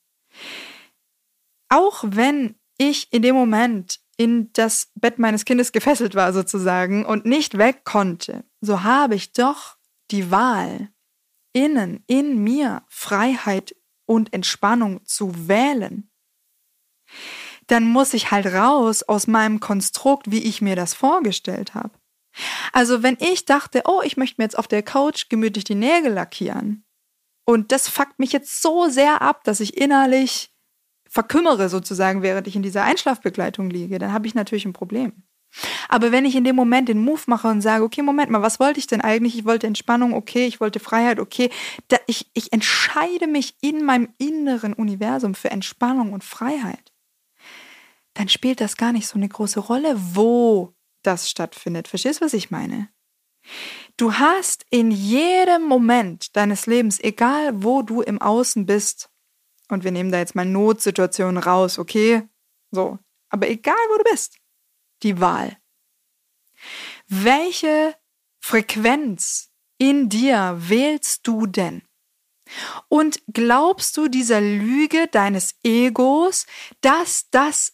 [1.69, 7.25] Auch wenn ich in dem Moment in das Bett meines Kindes gefesselt war sozusagen und
[7.27, 9.77] nicht weg konnte, so habe ich doch
[10.11, 10.91] die Wahl,
[11.53, 13.75] innen, in mir Freiheit
[14.07, 16.11] und Entspannung zu wählen
[17.67, 21.93] dann muss ich halt raus aus meinem Konstrukt, wie ich mir das vorgestellt habe.
[22.73, 26.13] Also wenn ich dachte, oh, ich möchte mir jetzt auf der Couch gemütlich die Nägel
[26.13, 26.85] lackieren
[27.47, 30.53] und das fuckt mich jetzt so sehr ab, dass ich innerlich
[31.15, 35.13] verkümmere sozusagen, während ich in dieser Einschlafbegleitung liege, dann habe ich natürlich ein Problem.
[35.89, 38.59] Aber wenn ich in dem Moment den Move mache und sage, okay, Moment mal, was
[38.59, 39.39] wollte ich denn eigentlich?
[39.39, 41.49] Ich wollte Entspannung, okay, ich wollte Freiheit, okay.
[41.89, 46.93] Da, ich, ich entscheide mich in meinem inneren Universum für Entspannung und Freiheit
[48.15, 51.89] dann spielt das gar nicht so eine große Rolle, wo das stattfindet.
[51.89, 52.89] Verstehst du, was ich meine?
[53.97, 59.11] Du hast in jedem Moment deines Lebens, egal wo du im Außen bist,
[59.69, 62.29] und wir nehmen da jetzt mal Notsituationen raus, okay?
[62.71, 62.99] So,
[63.29, 64.39] aber egal wo du bist,
[65.03, 65.57] die Wahl.
[67.09, 67.95] Welche
[68.41, 71.83] Frequenz in dir wählst du denn?
[72.89, 76.47] Und glaubst du dieser Lüge deines Egos,
[76.81, 77.73] dass das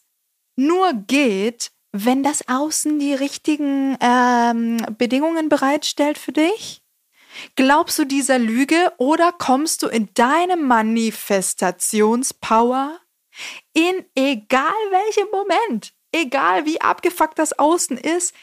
[0.57, 6.80] nur geht, wenn das Außen die richtigen ähm, Bedingungen bereitstellt für dich?
[7.57, 13.01] Glaubst du dieser Lüge oder kommst du in deine Manifestationspower
[13.73, 18.35] in egal welchem Moment, egal wie abgefuckt das Außen ist,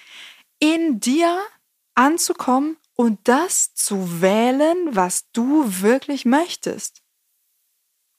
[0.60, 1.42] in dir
[1.96, 7.04] anzukommen und das zu wählen, was du wirklich möchtest?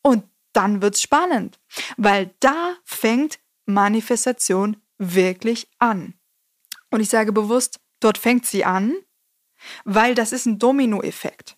[0.02, 1.58] Und dann wird's spannend,
[1.96, 6.14] weil da fängt Manifestation wirklich an.
[6.90, 8.96] Und ich sage bewusst, dort fängt sie an,
[9.84, 11.56] weil das ist ein Dominoeffekt.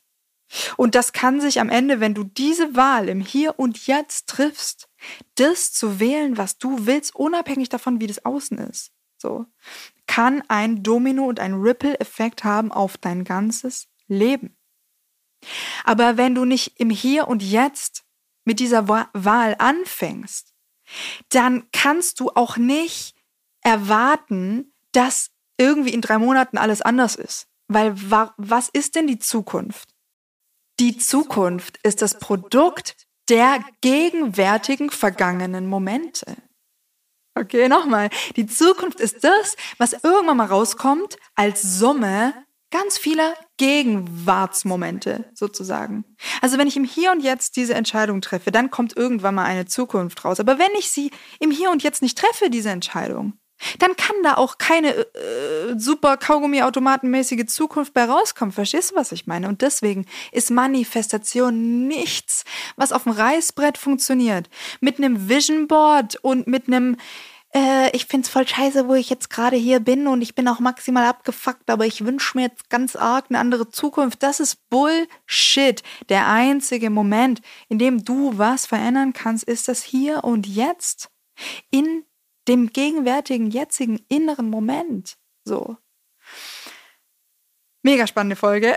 [0.76, 4.88] Und das kann sich am Ende, wenn du diese Wahl im Hier und Jetzt triffst,
[5.36, 9.46] das zu wählen, was du willst, unabhängig davon, wie das Außen ist, so,
[10.06, 14.56] kann ein Domino und ein Ripple-Effekt haben auf dein ganzes Leben.
[15.84, 18.04] Aber wenn du nicht im Hier und Jetzt
[18.44, 20.52] mit dieser Wahl anfängst,
[21.28, 23.14] dann kannst du auch nicht
[23.60, 27.46] erwarten, dass irgendwie in drei Monaten alles anders ist.
[27.72, 29.90] Weil wa was ist denn die Zukunft?
[30.80, 32.96] Die Zukunft ist das Produkt
[33.28, 36.36] der gegenwärtigen vergangenen Momente.
[37.36, 38.10] Okay, nochmal.
[38.34, 42.34] Die Zukunft ist das, was irgendwann mal rauskommt als Summe
[42.72, 46.04] ganz vieler Gegenwartsmomente sozusagen.
[46.40, 49.66] Also wenn ich im Hier und Jetzt diese Entscheidung treffe, dann kommt irgendwann mal eine
[49.66, 50.40] Zukunft raus.
[50.40, 53.34] Aber wenn ich sie im Hier und Jetzt nicht treffe, diese Entscheidung,
[53.78, 58.52] dann kann da auch keine äh, super Kaugummi-automatenmäßige Zukunft bei rauskommen.
[58.52, 59.48] Verstehst du, was ich meine?
[59.48, 62.44] Und deswegen ist Manifestation nichts,
[62.76, 64.48] was auf dem Reißbrett funktioniert.
[64.80, 66.96] Mit einem Vision Board und mit einem
[67.52, 70.60] äh, ich find's voll scheiße, wo ich jetzt gerade hier bin und ich bin auch
[70.60, 74.22] maximal abgefuckt, aber ich wünsche mir jetzt ganz arg eine andere Zukunft.
[74.22, 75.82] Das ist Bullshit.
[76.08, 81.10] Der einzige Moment, in dem du was verändern kannst, ist das hier und jetzt.
[81.70, 82.04] In
[82.50, 85.16] dem gegenwärtigen, jetzigen, inneren Moment.
[85.44, 85.76] So.
[87.82, 88.76] Mega spannende Folge,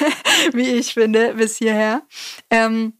[0.52, 2.06] wie ich finde, bis hierher.
[2.50, 2.92] Ähm,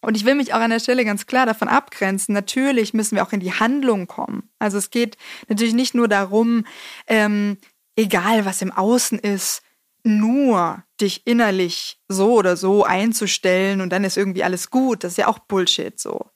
[0.00, 2.32] und ich will mich auch an der Stelle ganz klar davon abgrenzen.
[2.32, 4.48] Natürlich müssen wir auch in die Handlung kommen.
[4.58, 5.16] Also es geht
[5.48, 6.64] natürlich nicht nur darum,
[7.08, 7.58] ähm,
[7.96, 9.62] egal was im Außen ist,
[10.04, 15.02] nur dich innerlich so oder so einzustellen und dann ist irgendwie alles gut.
[15.02, 16.30] Das ist ja auch Bullshit so.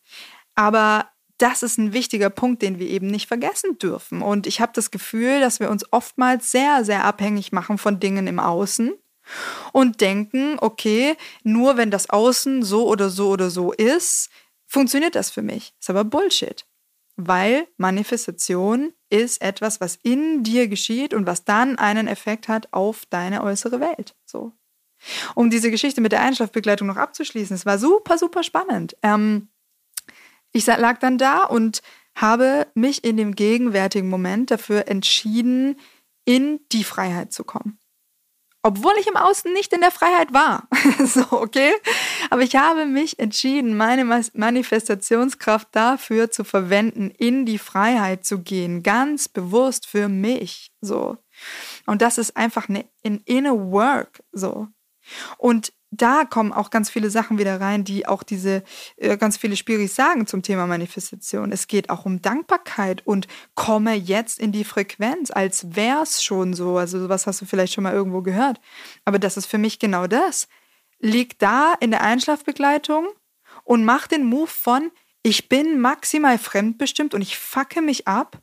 [0.56, 1.08] Aber
[1.42, 4.22] das ist ein wichtiger Punkt, den wir eben nicht vergessen dürfen.
[4.22, 8.26] Und ich habe das Gefühl, dass wir uns oftmals sehr, sehr abhängig machen von Dingen
[8.26, 8.92] im Außen
[9.72, 14.28] und denken, okay, nur wenn das Außen so oder so oder so ist,
[14.66, 15.74] funktioniert das für mich.
[15.80, 16.66] Ist aber Bullshit.
[17.16, 23.04] Weil Manifestation ist etwas, was in dir geschieht und was dann einen Effekt hat auf
[23.06, 24.14] deine äußere Welt.
[24.24, 24.52] So.
[25.34, 28.96] Um diese Geschichte mit der Einschlafbegleitung noch abzuschließen, es war super, super spannend.
[29.02, 29.48] Ähm,
[30.52, 31.82] ich lag dann da und
[32.14, 35.76] habe mich in dem gegenwärtigen Moment dafür entschieden,
[36.24, 37.78] in die Freiheit zu kommen.
[38.62, 40.68] Obwohl ich im Außen nicht in der Freiheit war.
[41.04, 41.72] so, okay?
[42.28, 48.82] Aber ich habe mich entschieden, meine Manifestationskraft dafür zu verwenden, in die Freiheit zu gehen.
[48.82, 50.72] Ganz bewusst für mich.
[50.82, 51.16] So.
[51.86, 54.22] Und das ist einfach eine, ein inner work.
[54.32, 54.68] So.
[55.38, 58.62] Und da kommen auch ganz viele Sachen wieder rein, die auch diese
[58.96, 61.50] äh, ganz viele Spiris sagen zum Thema Manifestation.
[61.50, 66.76] Es geht auch um Dankbarkeit und komme jetzt in die Frequenz, als wär's schon so.
[66.76, 68.60] Also sowas hast du vielleicht schon mal irgendwo gehört.
[69.04, 70.46] Aber das ist für mich genau das.
[71.00, 73.08] Lieg da in der Einschlafbegleitung
[73.64, 74.90] und mach den Move von
[75.22, 78.40] ich bin maximal fremdbestimmt und ich facke mich ab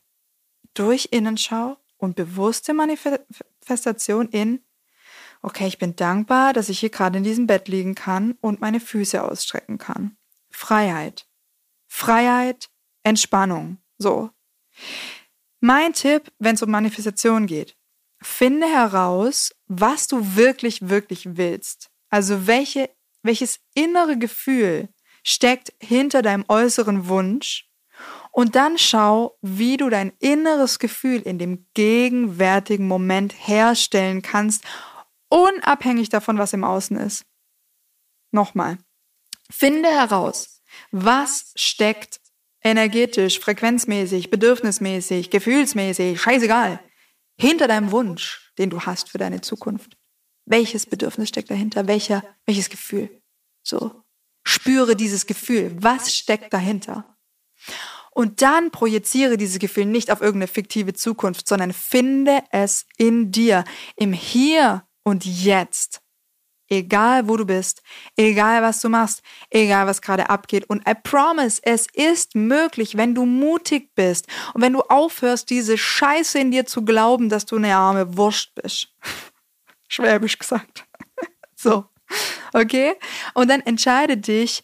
[0.74, 4.62] durch Innenschau und bewusste Manifestation in
[5.48, 8.82] okay, ich bin dankbar, dass ich hier gerade in diesem Bett liegen kann und meine
[8.82, 10.18] Füße ausstrecken kann.
[10.50, 11.26] Freiheit.
[11.88, 12.70] Freiheit,
[13.04, 13.78] Entspannung.
[13.98, 14.30] So.
[15.62, 17.78] Mein Tipp, wenn es um Manifestation geht,
[18.22, 21.92] finde heraus, was du wirklich, wirklich willst.
[22.10, 22.90] Also welche,
[23.24, 24.90] welches innere Gefühl
[25.24, 27.70] steckt hinter deinem äußeren Wunsch
[28.32, 34.66] und dann schau, wie du dein inneres Gefühl in dem gegenwärtigen Moment herstellen kannst,
[35.30, 37.26] unabhängig davon, was im Außen ist.
[38.32, 38.78] Nochmal,
[39.50, 40.62] finde heraus,
[40.92, 42.20] was steckt
[42.62, 46.80] energetisch, frequenzmäßig, bedürfnismäßig, gefühlsmäßig, scheißegal,
[47.40, 49.98] hinter deinem Wunsch, den du hast für deine Zukunft.
[50.46, 51.88] Welches Bedürfnis steckt dahinter?
[51.88, 53.22] Welcher, welches Gefühl?
[53.64, 54.04] So.
[54.44, 55.76] Spüre dieses Gefühl.
[55.80, 57.18] Was steckt dahinter?
[58.12, 63.66] Und dann projiziere dieses Gefühl nicht auf irgendeine fiktive Zukunft, sondern finde es in dir,
[63.96, 66.02] im Hier und jetzt.
[66.70, 67.82] Egal wo du bist,
[68.18, 70.70] egal was du machst, egal was gerade abgeht.
[70.70, 75.78] Und I promise, es ist möglich, wenn du mutig bist und wenn du aufhörst, diese
[75.78, 78.94] Scheiße in dir zu glauben, dass du eine arme Wurst bist.
[79.88, 80.86] Schwäbisch gesagt.
[81.60, 81.86] So,
[82.54, 82.94] okay?
[83.34, 84.64] Und dann entscheide dich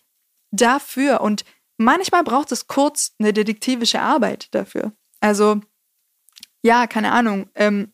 [0.51, 1.21] dafür.
[1.21, 1.43] Und
[1.77, 4.91] manchmal braucht es kurz eine detektivische Arbeit dafür.
[5.19, 5.59] Also,
[6.61, 7.49] ja, keine Ahnung.
[7.55, 7.93] Ähm,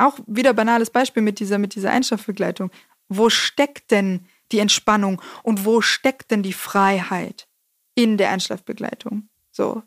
[0.00, 2.70] auch wieder banales Beispiel mit dieser, mit dieser Einschlafbegleitung.
[3.08, 7.48] Wo steckt denn die Entspannung und wo steckt denn die Freiheit
[7.94, 9.28] in der Einschlafbegleitung?
[9.50, 9.82] So.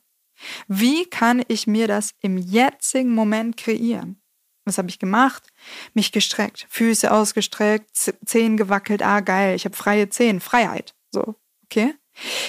[0.67, 4.21] Wie kann ich mir das im jetzigen Moment kreieren?
[4.65, 5.49] Was habe ich gemacht?
[5.93, 7.89] Mich gestreckt, Füße ausgestreckt,
[8.25, 9.01] Zehen gewackelt.
[9.01, 10.95] Ah, geil, ich habe freie Zehen, Freiheit.
[11.11, 11.35] So,
[11.65, 11.93] okay?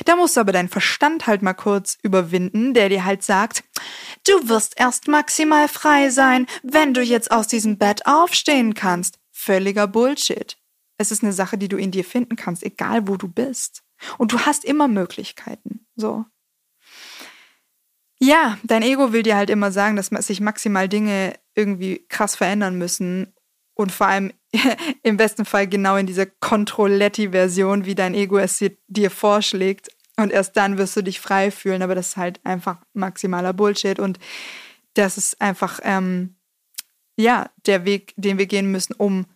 [0.05, 3.65] Da musst du aber deinen Verstand halt mal kurz überwinden, der dir halt sagt,
[4.27, 9.19] du wirst erst maximal frei sein, wenn du jetzt aus diesem Bett aufstehen kannst.
[9.31, 10.59] Völliger Bullshit.
[10.97, 13.83] Es ist eine Sache, die du in dir finden kannst, egal wo du bist.
[14.19, 15.87] Und du hast immer Möglichkeiten.
[15.97, 16.25] So.
[18.21, 22.77] Ja, dein Ego will dir halt immer sagen, dass sich maximal Dinge irgendwie krass verändern
[22.77, 23.34] müssen.
[23.75, 24.33] Und vor allem
[25.03, 29.89] im besten Fall genau in dieser Controletti-Version, wie dein Ego es dir vorschlägt.
[30.17, 31.83] Und erst dann wirst du dich frei fühlen.
[31.83, 33.99] Aber das ist halt einfach maximaler Bullshit.
[33.99, 34.19] Und
[34.95, 36.37] das ist einfach, ähm,
[37.17, 39.27] ja, der Weg, den wir gehen müssen, um,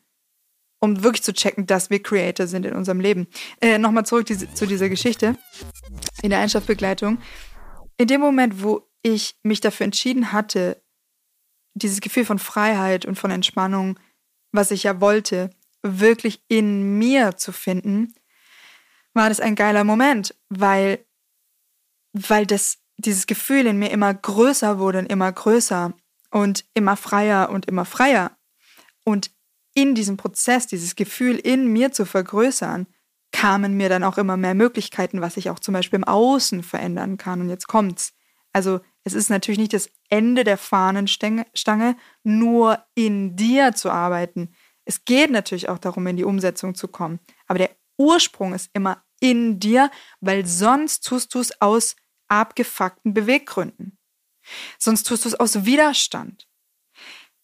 [0.81, 3.27] um wirklich zu checken, dass wir Creator sind in unserem Leben.
[3.61, 5.37] Äh, Nochmal zurück die, zu dieser Geschichte
[6.23, 7.19] in der Einschlafbegleitung.
[7.97, 10.81] In dem Moment, wo ich mich dafür entschieden hatte,
[11.75, 13.99] dieses Gefühl von Freiheit und von Entspannung,
[14.53, 15.51] was ich ja wollte,
[15.83, 18.15] wirklich in mir zu finden,
[19.15, 21.05] war das ein geiler Moment, weil,
[22.13, 25.93] weil das, dieses Gefühl in mir immer größer wurde und immer größer
[26.31, 28.37] und immer freier und immer freier.
[29.05, 29.31] Und
[29.75, 32.87] in diesem Prozess, dieses Gefühl in mir zu vergrößern,
[33.33, 37.19] kamen mir dann auch immer mehr Möglichkeiten, was ich auch zum Beispiel im Außen verändern
[37.19, 37.41] kann.
[37.41, 38.15] Und jetzt kommt's.
[38.53, 44.55] Also es ist natürlich nicht das Ende der Fahnenstange, nur in dir zu arbeiten.
[44.85, 47.21] Es geht natürlich auch darum, in die Umsetzung zu kommen.
[47.47, 49.91] Aber der Ursprung ist immer in dir,
[50.21, 51.97] weil sonst tust du es aus
[52.29, 53.99] abgefuckten Beweggründen.
[54.79, 56.49] Sonst tust du es aus Widerstand.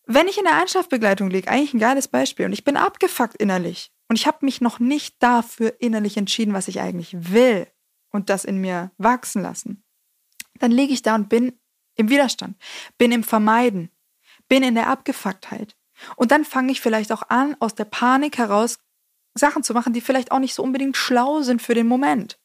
[0.07, 3.91] Wenn ich in der Einschlafbegleitung liege, eigentlich ein geiles Beispiel, und ich bin abgefuckt innerlich
[4.09, 7.67] und ich habe mich noch nicht dafür innerlich entschieden, was ich eigentlich will
[8.11, 9.83] und das in mir wachsen lassen,
[10.59, 11.59] dann liege ich da und bin
[11.97, 12.57] im Widerstand,
[12.99, 13.91] bin im Vermeiden,
[14.49, 15.77] bin in der Abgefucktheit.
[16.17, 18.79] Und dann fange ich vielleicht auch an, aus der Panik heraus
[19.35, 22.39] Sachen zu machen, die vielleicht auch nicht so unbedingt schlau sind für den Moment.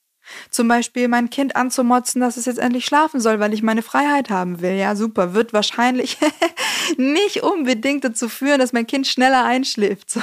[0.50, 4.30] Zum Beispiel mein Kind anzumotzen, dass es jetzt endlich schlafen soll, weil ich meine Freiheit
[4.30, 4.74] haben will.
[4.74, 5.34] Ja, super.
[5.34, 6.18] Wird wahrscheinlich
[6.98, 10.10] nicht unbedingt dazu führen, dass mein Kind schneller einschläft.
[10.10, 10.22] So,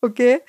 [0.00, 0.40] okay?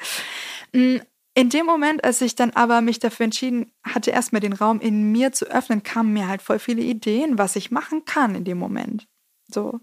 [1.39, 5.13] In dem Moment, als ich dann aber mich dafür entschieden hatte, erstmal den Raum in
[5.13, 8.57] mir zu öffnen, kamen mir halt voll viele Ideen, was ich machen kann in dem
[8.57, 9.07] Moment.
[9.47, 9.79] So.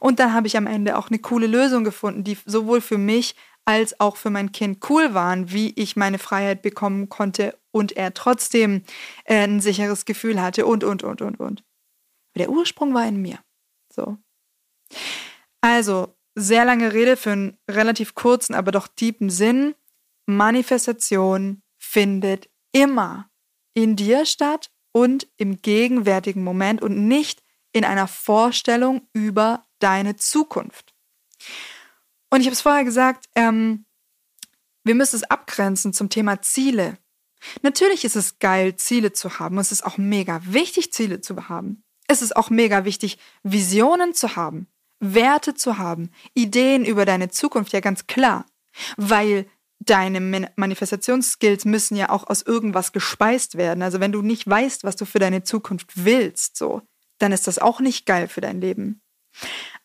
[0.00, 3.36] Und dann habe ich am Ende auch eine coole Lösung gefunden, die sowohl für mich
[3.66, 8.14] als auch für mein Kind cool waren, wie ich meine Freiheit bekommen konnte und er
[8.14, 8.82] trotzdem
[9.24, 11.62] äh, ein sicheres Gefühl hatte und, und, und, und, und.
[12.38, 13.38] Der Ursprung war in mir.
[13.92, 14.16] So.
[15.60, 19.74] Also, sehr lange Rede für einen relativ kurzen, aber doch tiefen Sinn.
[20.26, 23.30] Manifestation findet immer
[23.74, 30.94] in dir statt und im gegenwärtigen Moment und nicht in einer Vorstellung über deine Zukunft.
[32.30, 33.84] Und ich habe es vorher gesagt, ähm,
[34.84, 36.98] wir müssen es abgrenzen zum Thema Ziele.
[37.62, 39.58] Natürlich ist es geil, Ziele zu haben.
[39.58, 41.82] Es ist auch mega wichtig, Ziele zu haben.
[42.08, 44.68] Es ist auch mega wichtig, Visionen zu haben,
[45.00, 48.46] Werte zu haben, Ideen über deine Zukunft, ja ganz klar.
[48.96, 49.46] Weil
[49.86, 53.82] deine Manifestationsskills müssen ja auch aus irgendwas gespeist werden.
[53.82, 56.82] Also wenn du nicht weißt, was du für deine Zukunft willst, so,
[57.18, 59.00] dann ist das auch nicht geil für dein Leben.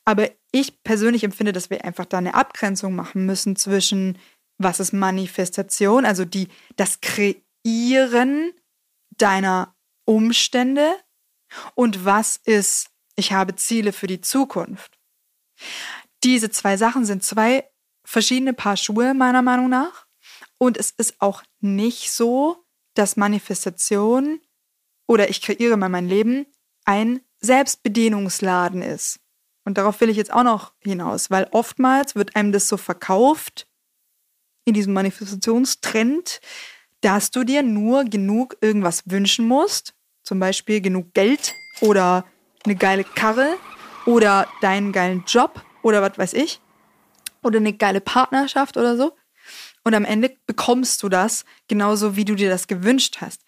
[0.03, 4.17] Aber ich persönlich empfinde, dass wir einfach da eine Abgrenzung machen müssen zwischen
[4.57, 8.53] was ist Manifestation, also die, das Kreieren
[9.17, 9.75] deiner
[10.05, 10.93] Umstände
[11.73, 14.97] und was ist, ich habe Ziele für die Zukunft.
[16.23, 17.70] Diese zwei Sachen sind zwei
[18.03, 20.05] verschiedene Paar Schuhe meiner Meinung nach.
[20.57, 24.39] Und es ist auch nicht so, dass Manifestation
[25.07, 26.45] oder ich kreiere mal mein Leben
[26.85, 29.19] ein Selbstbedienungsladen ist.
[29.63, 33.67] Und darauf will ich jetzt auch noch hinaus, weil oftmals wird einem das so verkauft
[34.65, 36.41] in diesem Manifestationstrend,
[37.01, 39.93] dass du dir nur genug irgendwas wünschen musst,
[40.23, 42.25] zum Beispiel genug Geld oder
[42.63, 43.55] eine geile Karre
[44.05, 46.61] oder deinen geilen Job oder was weiß ich
[47.43, 49.15] oder eine geile Partnerschaft oder so.
[49.83, 53.43] Und am Ende bekommst du das genauso, wie du dir das gewünscht hast.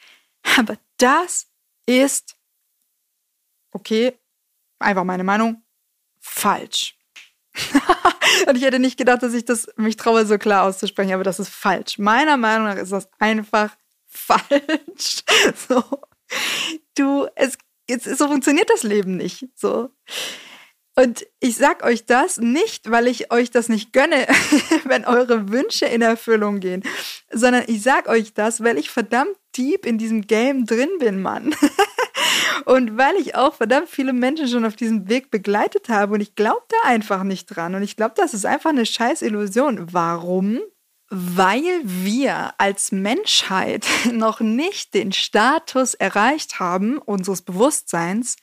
[0.57, 1.47] Aber das
[1.85, 2.35] ist,
[3.71, 4.17] okay,
[4.79, 5.63] einfach meine Meinung,
[6.19, 6.97] falsch.
[8.47, 11.39] Und ich hätte nicht gedacht, dass ich das mich traue, so klar auszusprechen, aber das
[11.39, 11.99] ist falsch.
[11.99, 13.75] Meiner Meinung nach ist das einfach
[14.07, 15.23] falsch.
[15.67, 15.83] So.
[16.95, 19.47] Du, es, es so funktioniert das Leben nicht.
[19.55, 19.91] So.
[20.95, 24.27] Und ich sag euch das nicht, weil ich euch das nicht gönne,
[24.85, 26.83] wenn eure Wünsche in Erfüllung gehen,
[27.31, 31.55] sondern ich sag euch das, weil ich verdammt deep in diesem Game drin bin, Mann.
[32.65, 36.35] Und weil ich auch verdammt viele Menschen schon auf diesem Weg begleitet habe und ich
[36.35, 37.75] glaube da einfach nicht dran.
[37.75, 39.87] Und ich glaube, das ist einfach eine scheiß Illusion.
[39.91, 40.59] Warum?
[41.09, 48.37] Weil wir als Menschheit noch nicht den Status erreicht haben, unseres Bewusstseins,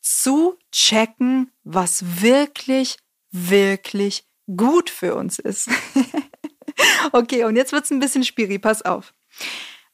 [0.00, 2.98] zu checken, was wirklich,
[3.30, 4.24] wirklich
[4.56, 5.68] gut für uns ist.
[7.12, 9.14] okay, und jetzt wird's ein bisschen spiri, pass auf.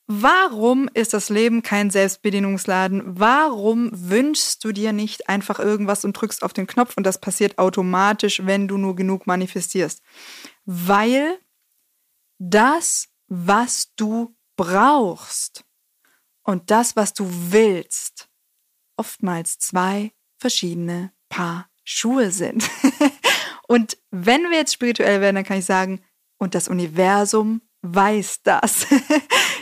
[0.08, 3.18] Warum ist das Leben kein Selbstbedienungsladen?
[3.18, 7.58] Warum wünschst du dir nicht einfach irgendwas und drückst auf den Knopf und das passiert
[7.58, 10.02] automatisch, wenn du nur genug manifestierst?
[10.64, 11.40] Weil
[12.38, 15.64] das, was du brauchst
[16.44, 18.28] und das, was du willst,
[18.96, 22.68] oftmals zwei verschiedene Paar Schuhe sind.
[23.68, 26.00] und wenn wir jetzt spirituell werden, dann kann ich sagen,
[26.38, 28.86] und das Universum weiß das.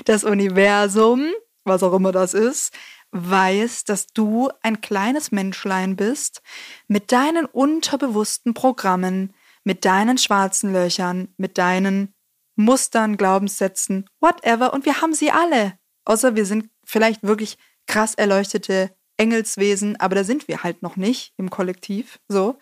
[0.07, 1.31] Das Universum,
[1.65, 2.75] was auch immer das ist,
[3.13, 6.43] weiß, dass du ein kleines Menschlein bist
[6.89, 9.33] mit deinen unterbewussten Programmen,
[9.63, 12.13] mit deinen schwarzen Löchern, mit deinen
[12.57, 14.75] Mustern, Glaubenssätzen, whatever.
[14.75, 15.79] Und wir haben sie alle.
[16.05, 17.57] Außer wir sind vielleicht wirklich
[17.87, 22.21] krass erleuchtete Engelswesen, aber da sind wir halt noch nicht im Kollektiv.
[22.29, 22.59] So.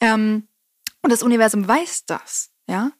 [0.00, 0.48] Ähm,
[1.02, 2.92] und das Universum weiß das, ja.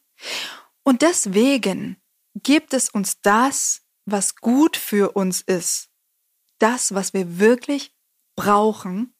[0.83, 1.97] Und deswegen
[2.35, 5.89] gibt es uns das, was gut für uns ist.
[6.59, 7.93] Das, was wir wirklich
[8.35, 9.13] brauchen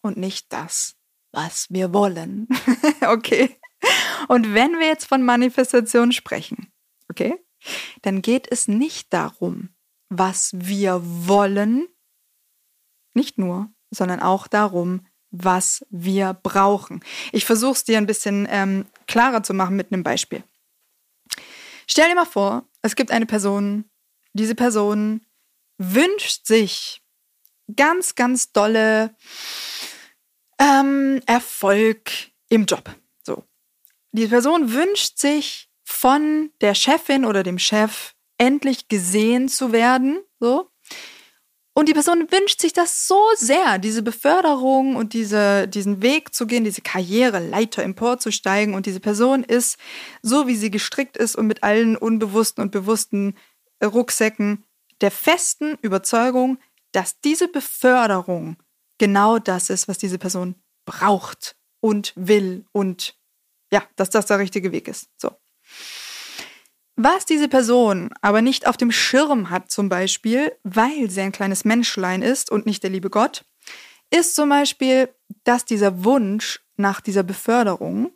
[0.00, 0.96] und nicht das,
[1.32, 2.48] was wir wollen.
[3.06, 3.58] okay.
[4.28, 6.72] Und wenn wir jetzt von Manifestation sprechen,
[7.10, 7.34] okay,
[8.02, 9.70] dann geht es nicht darum,
[10.08, 11.88] was wir wollen,
[13.14, 17.02] nicht nur, sondern auch darum, was wir brauchen.
[17.32, 20.44] Ich versuche es dir ein bisschen ähm, klarer zu machen mit einem Beispiel.
[21.86, 23.84] Stell dir mal vor, es gibt eine Person,
[24.32, 25.24] diese Person
[25.78, 27.02] wünscht sich
[27.74, 29.14] ganz, ganz dolle
[30.58, 32.10] ähm, Erfolg
[32.48, 32.94] im Job.
[33.22, 33.44] So.
[34.12, 40.20] Die Person wünscht sich von der Chefin oder dem Chef endlich gesehen zu werden.
[40.38, 40.70] So.
[41.76, 46.46] Und die Person wünscht sich das so sehr, diese Beförderung und diese, diesen Weg zu
[46.46, 48.74] gehen, diese Karriereleiter emporzusteigen.
[48.74, 49.76] Und diese Person ist
[50.22, 53.34] so, wie sie gestrickt ist und mit allen unbewussten und bewussten
[53.82, 54.64] Rucksäcken
[55.00, 56.58] der festen Überzeugung,
[56.92, 58.56] dass diese Beförderung
[58.98, 60.54] genau das ist, was diese Person
[60.86, 63.18] braucht und will und
[63.72, 65.08] ja, dass das der richtige Weg ist.
[65.16, 65.32] So.
[66.96, 71.64] Was diese Person aber nicht auf dem Schirm hat zum Beispiel, weil sie ein kleines
[71.64, 73.44] Menschlein ist und nicht der liebe Gott,
[74.10, 75.08] ist zum Beispiel,
[75.42, 78.12] dass dieser Wunsch nach dieser Beförderung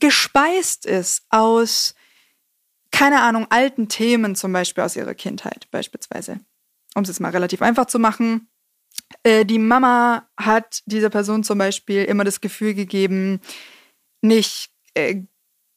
[0.00, 1.94] gespeist ist aus,
[2.90, 6.40] keine Ahnung, alten Themen zum Beispiel aus ihrer Kindheit beispielsweise.
[6.94, 8.48] Um es jetzt mal relativ einfach zu machen.
[9.22, 13.40] Äh, die Mama hat dieser Person zum Beispiel immer das Gefühl gegeben,
[14.22, 15.22] nicht äh,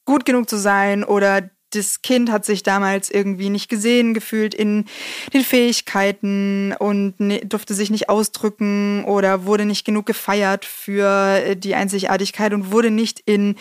[0.05, 4.85] gut genug zu sein oder das Kind hat sich damals irgendwie nicht gesehen gefühlt in
[5.33, 11.75] den Fähigkeiten und durfte sich nicht ausdrücken oder wurde nicht genug gefeiert für äh, die
[11.75, 13.55] Einzigartigkeit und wurde nicht in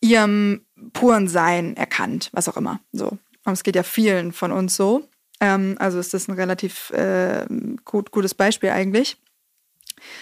[0.00, 0.62] ihrem
[0.92, 2.80] puren Sein erkannt, was auch immer.
[2.92, 3.18] So.
[3.44, 5.08] Und es geht ja vielen von uns so.
[5.40, 7.46] Ähm, also ist das ein relativ äh,
[7.84, 9.16] gut, gutes Beispiel eigentlich.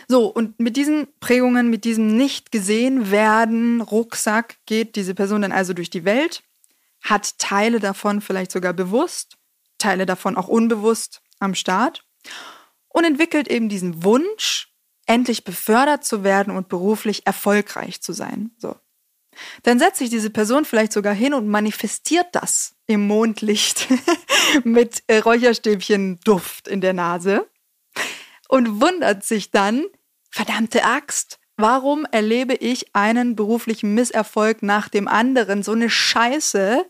[0.09, 5.53] So, und mit diesen Prägungen, mit diesem nicht gesehen werden Rucksack geht diese Person dann
[5.53, 6.43] also durch die Welt,
[7.03, 9.37] hat Teile davon vielleicht sogar bewusst,
[9.79, 12.05] Teile davon auch unbewusst am Start
[12.89, 14.73] und entwickelt eben diesen Wunsch,
[15.07, 18.51] endlich befördert zu werden und beruflich erfolgreich zu sein.
[18.59, 18.77] So.
[19.63, 23.87] Dann setzt sich diese Person vielleicht sogar hin und manifestiert das im Mondlicht
[24.65, 27.47] mit Räucherstäbchen Duft in der Nase
[28.49, 29.85] und wundert sich dann,
[30.31, 35.63] verdammte Axt, warum erlebe ich einen beruflichen Misserfolg nach dem anderen?
[35.63, 36.85] So eine Scheiße.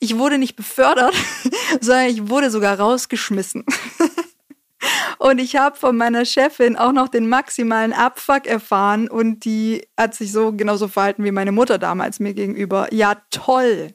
[0.00, 1.14] Ich wurde nicht befördert,
[1.80, 3.64] sondern ich wurde sogar rausgeschmissen.
[5.18, 10.14] Und ich habe von meiner Chefin auch noch den maximalen Abfuck erfahren und die hat
[10.14, 12.86] sich so genauso verhalten wie meine Mutter damals mir gegenüber.
[12.94, 13.94] Ja, toll.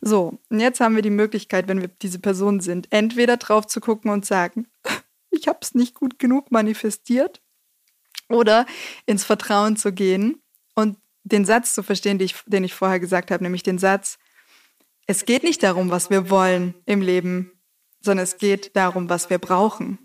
[0.00, 3.80] So, und jetzt haben wir die Möglichkeit, wenn wir diese Person sind, entweder drauf zu
[3.80, 4.68] gucken und sagen,
[5.38, 7.40] ich habe es nicht gut genug manifestiert.
[8.28, 8.66] Oder
[9.06, 10.42] ins Vertrauen zu gehen
[10.74, 14.18] und den Satz zu verstehen, den ich, vorher gesagt habe, nämlich den Satz,
[15.06, 17.52] es geht nicht darum, was wir wollen im Leben,
[18.00, 19.98] sondern es geht darum, was wir brauchen.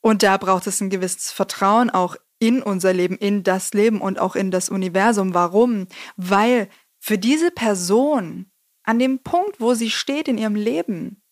[0.00, 4.20] Und da braucht es ein gewisses Vertrauen auch in unser Leben, in das Leben und
[4.20, 5.34] auch in das Universum.
[5.34, 5.88] Warum?
[6.16, 6.68] Weil
[7.00, 8.50] für diese Person
[8.84, 11.23] an dem Punkt, wo sie steht in ihrem Leben,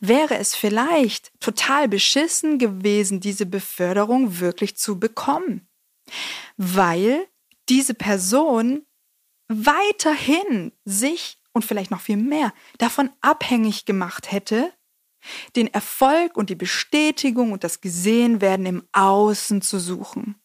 [0.00, 5.68] wäre es vielleicht total beschissen gewesen, diese Beförderung wirklich zu bekommen.
[6.56, 7.26] Weil
[7.68, 8.86] diese Person
[9.48, 14.72] weiterhin sich und vielleicht noch viel mehr davon abhängig gemacht hätte,
[15.56, 20.36] den Erfolg und die Bestätigung und das Gesehenwerden im Außen zu suchen.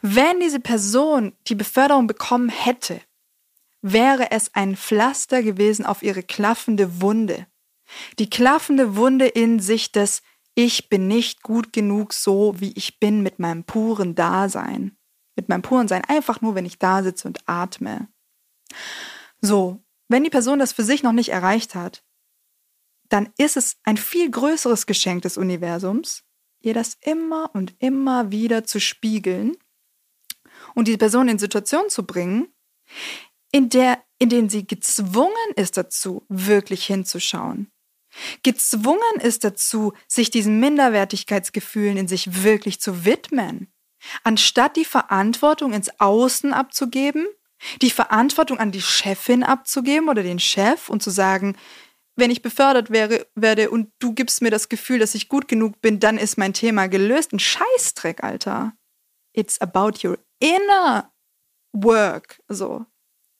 [0.00, 3.00] Wenn diese Person die Beförderung bekommen hätte,
[3.80, 7.46] wäre es ein Pflaster gewesen auf ihre klaffende Wunde.
[8.18, 10.22] Die klaffende Wunde in sich des
[10.54, 14.96] Ich bin nicht gut genug so, wie ich bin mit meinem puren Dasein.
[15.36, 18.08] Mit meinem puren Sein, einfach nur, wenn ich da sitze und atme.
[19.40, 22.04] So, wenn die Person das für sich noch nicht erreicht hat,
[23.08, 26.24] dann ist es ein viel größeres Geschenk des Universums,
[26.60, 29.56] ihr das immer und immer wieder zu spiegeln
[30.74, 32.48] und die Person in Situationen zu bringen,
[33.50, 37.70] in der, in denen sie gezwungen ist dazu, wirklich hinzuschauen.
[38.42, 43.72] Gezwungen ist dazu, sich diesen Minderwertigkeitsgefühlen in sich wirklich zu widmen.
[44.24, 47.26] Anstatt die Verantwortung ins Außen abzugeben,
[47.80, 51.56] die Verantwortung an die Chefin abzugeben oder den Chef und zu sagen,
[52.16, 55.80] wenn ich befördert wäre, werde und du gibst mir das Gefühl, dass ich gut genug
[55.80, 57.32] bin, dann ist mein Thema gelöst.
[57.32, 58.74] Ein Scheißdreck, Alter.
[59.32, 61.10] It's about your inner
[61.72, 62.40] work.
[62.48, 62.84] So.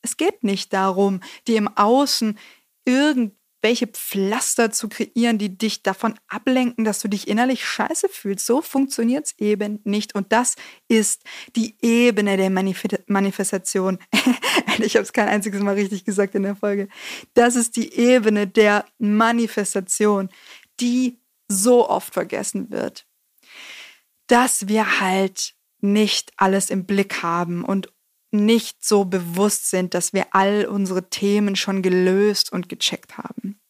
[0.00, 2.38] Es geht nicht darum, dir im Außen
[2.84, 8.44] irgend welche Pflaster zu kreieren, die dich davon ablenken, dass du dich innerlich scheiße fühlst.
[8.44, 10.14] So funktioniert es eben nicht.
[10.14, 10.56] Und das
[10.88, 11.22] ist
[11.54, 13.98] die Ebene der Manif Manifestation.
[14.78, 16.88] ich habe es kein einziges Mal richtig gesagt in der Folge.
[17.34, 20.28] Das ist die Ebene der Manifestation,
[20.80, 23.06] die so oft vergessen wird.
[24.26, 27.92] Dass wir halt nicht alles im Blick haben und
[28.32, 33.60] nicht so bewusst sind, dass wir all unsere Themen schon gelöst und gecheckt haben.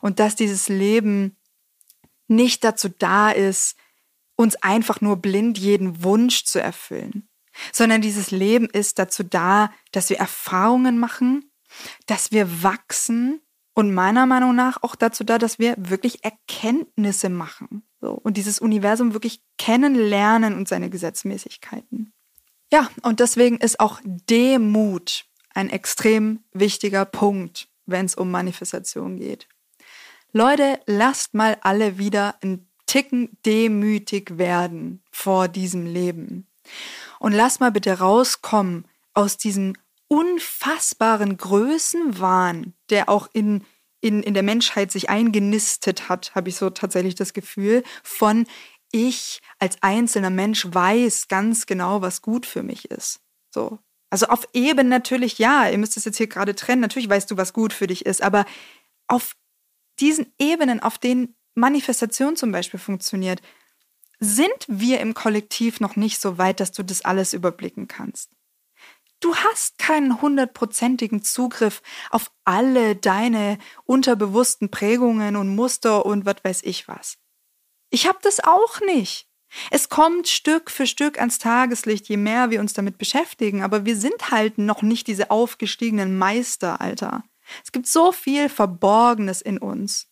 [0.00, 1.36] Und dass dieses Leben
[2.28, 3.76] nicht dazu da ist,
[4.36, 7.28] uns einfach nur blind jeden Wunsch zu erfüllen,
[7.72, 11.50] sondern dieses Leben ist dazu da, dass wir Erfahrungen machen,
[12.06, 13.40] dass wir wachsen
[13.74, 18.58] und meiner Meinung nach auch dazu da, dass wir wirklich Erkenntnisse machen so, und dieses
[18.58, 22.12] Universum wirklich kennenlernen und seine Gesetzmäßigkeiten.
[22.72, 29.48] Ja, und deswegen ist auch Demut ein extrem wichtiger Punkt, wenn es um Manifestation geht.
[30.32, 36.46] Leute, lasst mal alle wieder ein Ticken demütig werden vor diesem Leben.
[37.18, 39.74] Und lasst mal bitte rauskommen aus diesem
[40.08, 43.64] unfassbaren Größenwahn, der auch in,
[44.00, 48.46] in, in der Menschheit sich eingenistet hat, habe ich so tatsächlich das Gefühl, von
[48.92, 53.20] ich als einzelner Mensch weiß ganz genau, was gut für mich ist.
[53.50, 53.78] So.
[54.10, 57.36] Also auf Ebene natürlich ja, ihr müsst es jetzt hier gerade trennen, natürlich weißt du,
[57.36, 58.44] was gut für dich ist, aber
[59.06, 59.36] auf
[60.00, 63.40] diesen Ebenen, auf denen Manifestation zum Beispiel funktioniert,
[64.18, 68.30] sind wir im Kollektiv noch nicht so weit, dass du das alles überblicken kannst.
[69.20, 76.62] Du hast keinen hundertprozentigen Zugriff auf alle deine unterbewussten Prägungen und Muster und was weiß
[76.64, 77.18] ich was.
[77.90, 79.26] Ich habe das auch nicht.
[79.70, 83.96] Es kommt Stück für Stück ans Tageslicht, je mehr wir uns damit beschäftigen, aber wir
[83.96, 87.24] sind halt noch nicht diese aufgestiegenen Meister, Alter.
[87.64, 90.06] Es gibt so viel Verborgenes in uns.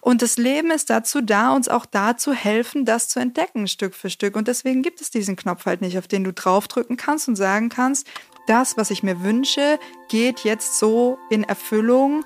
[0.00, 3.94] Und das Leben ist dazu da, uns auch da zu helfen, das zu entdecken, Stück
[3.94, 4.36] für Stück.
[4.36, 7.68] Und deswegen gibt es diesen Knopf halt nicht, auf den du draufdrücken kannst und sagen
[7.68, 8.06] kannst,
[8.46, 9.78] das, was ich mir wünsche,
[10.08, 12.24] geht jetzt so in Erfüllung,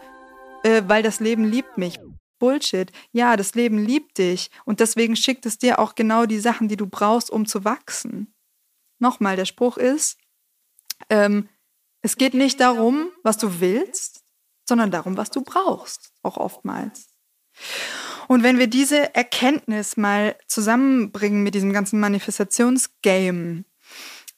[0.63, 1.99] äh, weil das Leben liebt mich.
[2.39, 2.91] Bullshit.
[3.13, 6.77] Ja, das Leben liebt dich und deswegen schickt es dir auch genau die Sachen, die
[6.77, 8.35] du brauchst, um zu wachsen.
[8.99, 10.19] Nochmal, der Spruch ist,
[11.11, 11.49] ähm,
[12.03, 14.25] es geht nicht darum, was du willst,
[14.69, 17.09] sondern darum, was du brauchst, auch oftmals.
[18.29, 23.65] Und wenn wir diese Erkenntnis mal zusammenbringen mit diesem ganzen Manifestationsgame,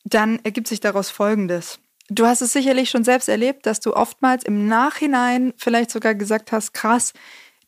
[0.05, 1.78] dann ergibt sich daraus Folgendes.
[2.09, 6.53] Du hast es sicherlich schon selbst erlebt, dass du oftmals im Nachhinein vielleicht sogar gesagt
[6.53, 7.12] hast, krass,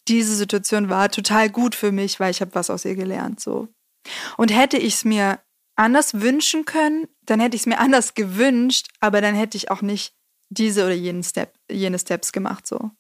[0.09, 3.40] diese Situation war total gut für mich, weil ich habe was aus ihr gelernt.
[3.40, 3.68] So.
[4.36, 5.40] Und hätte ich es mir
[5.76, 9.82] anders wünschen können, dann hätte ich es mir anders gewünscht, aber dann hätte ich auch
[9.82, 10.14] nicht
[10.50, 12.66] diese oder jenen Step, jene Steps gemacht.
[12.66, 12.90] So.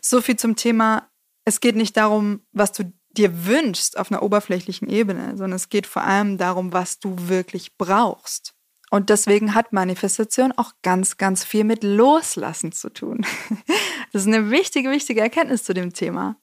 [0.00, 1.10] so viel zum Thema,
[1.46, 5.86] es geht nicht darum, was du dir wünschst auf einer oberflächlichen Ebene, sondern es geht
[5.86, 8.53] vor allem darum, was du wirklich brauchst.
[8.94, 13.26] Und deswegen hat Manifestation auch ganz, ganz viel mit Loslassen zu tun.
[14.12, 16.36] Das ist eine wichtige, wichtige Erkenntnis zu dem Thema.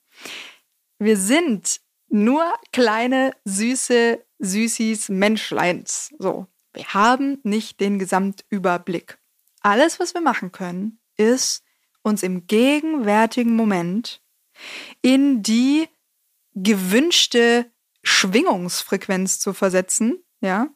[0.99, 1.79] Wir sind
[2.09, 2.43] nur
[2.73, 6.13] kleine, süße, süßis Menschleins.
[6.19, 6.47] So.
[6.73, 9.17] Wir haben nicht den Gesamtüberblick.
[9.61, 11.63] Alles, was wir machen können, ist
[12.01, 14.21] uns im gegenwärtigen Moment
[15.01, 15.87] in die
[16.53, 17.71] gewünschte
[18.03, 20.67] Schwingungsfrequenz zu versetzen, ja,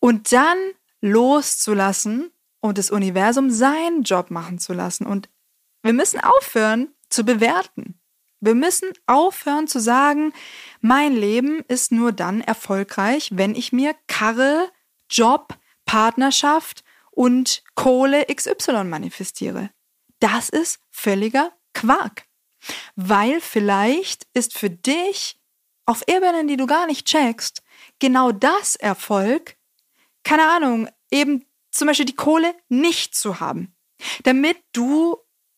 [0.00, 0.56] und dann
[1.04, 5.06] loszulassen und das Universum seinen Job machen zu lassen.
[5.06, 5.28] Und
[5.82, 8.00] wir müssen aufhören zu bewerten.
[8.40, 10.32] Wir müssen aufhören zu sagen,
[10.80, 14.70] mein Leben ist nur dann erfolgreich, wenn ich mir Karre,
[15.10, 19.70] Job, Partnerschaft und Kohle XY manifestiere.
[20.20, 22.24] Das ist völliger Quark.
[22.96, 25.38] Weil vielleicht ist für dich
[25.84, 27.62] auf Ebenen, die du gar nicht checkst,
[27.98, 29.58] genau das Erfolg,
[30.24, 33.74] keine Ahnung, eben zum Beispiel die Kohle nicht zu haben,
[34.24, 35.16] damit du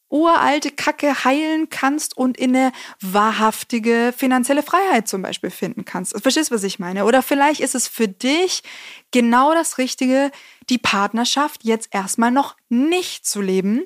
[0.09, 6.19] uralte Kacke heilen kannst und in eine wahrhaftige finanzielle Freiheit zum Beispiel finden kannst.
[6.21, 7.05] Verstehst du, was ich meine?
[7.05, 8.63] Oder vielleicht ist es für dich
[9.11, 10.31] genau das Richtige,
[10.69, 13.83] die Partnerschaft jetzt erstmal noch nicht zu leben,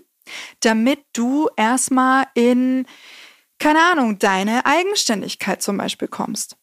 [0.60, 2.86] damit du erstmal in,
[3.58, 6.56] keine Ahnung, deine Eigenständigkeit zum Beispiel kommst.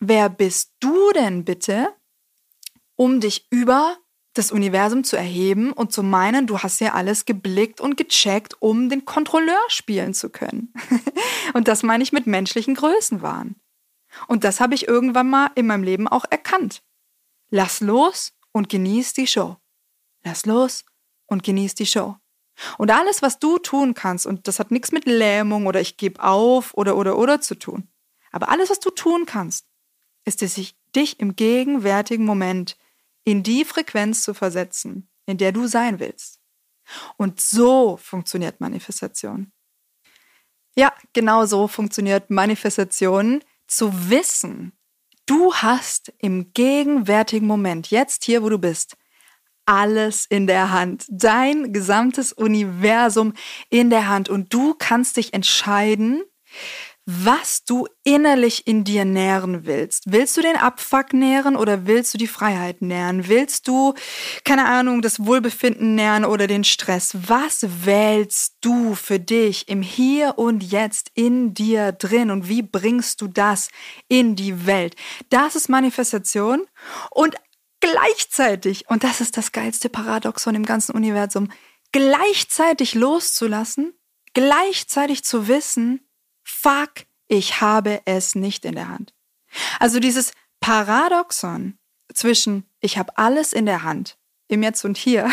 [0.00, 1.94] Wer bist du denn bitte,
[2.96, 3.96] um dich über
[4.34, 8.88] das Universum zu erheben und zu meinen, du hast ja alles geblickt und gecheckt, um
[8.88, 10.72] den Kontrolleur spielen zu können.
[11.54, 13.56] und das meine ich mit menschlichen Größenwahn.
[14.28, 16.82] Und das habe ich irgendwann mal in meinem Leben auch erkannt.
[17.50, 19.56] Lass los und genieß die Show.
[20.24, 20.84] Lass los
[21.26, 22.16] und genieß die Show.
[22.78, 26.22] Und alles, was du tun kannst, und das hat nichts mit Lähmung oder ich gebe
[26.22, 27.88] auf oder oder oder zu tun,
[28.30, 29.66] aber alles, was du tun kannst,
[30.24, 32.76] ist es, dich im gegenwärtigen Moment
[33.24, 36.40] in die Frequenz zu versetzen, in der du sein willst.
[37.16, 39.52] Und so funktioniert Manifestation.
[40.74, 43.42] Ja, genau so funktioniert Manifestation.
[43.66, 44.72] Zu wissen,
[45.26, 48.96] du hast im gegenwärtigen Moment, jetzt hier, wo du bist,
[49.64, 53.32] alles in der Hand, dein gesamtes Universum
[53.70, 56.22] in der Hand und du kannst dich entscheiden,
[57.04, 60.04] was du innerlich in dir nähren willst.
[60.06, 63.26] Willst du den Abfuck nähren oder willst du die Freiheit nähren?
[63.26, 63.94] Willst du,
[64.44, 67.16] keine Ahnung, das Wohlbefinden nähren oder den Stress?
[67.26, 73.20] Was wählst du für dich im Hier und Jetzt in dir drin und wie bringst
[73.20, 73.68] du das
[74.06, 74.94] in die Welt?
[75.28, 76.66] Das ist Manifestation
[77.10, 77.34] und
[77.80, 81.50] gleichzeitig, und das ist das geilste Paradoxon im ganzen Universum,
[81.90, 83.92] gleichzeitig loszulassen,
[84.34, 86.00] gleichzeitig zu wissen,
[86.42, 89.14] fuck, ich habe es nicht in der Hand.
[89.78, 91.78] Also dieses Paradoxon
[92.12, 94.18] zwischen ich habe alles in der Hand,
[94.48, 95.30] im Jetzt und Hier,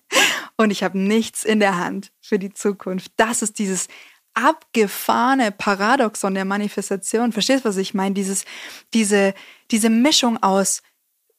[0.56, 3.12] und ich habe nichts in der Hand für die Zukunft.
[3.16, 3.88] Das ist dieses
[4.34, 7.32] abgefahrene Paradoxon der Manifestation.
[7.32, 8.14] Verstehst du, was ich meine?
[8.14, 8.44] Dieses,
[8.92, 9.34] diese,
[9.70, 10.82] diese Mischung aus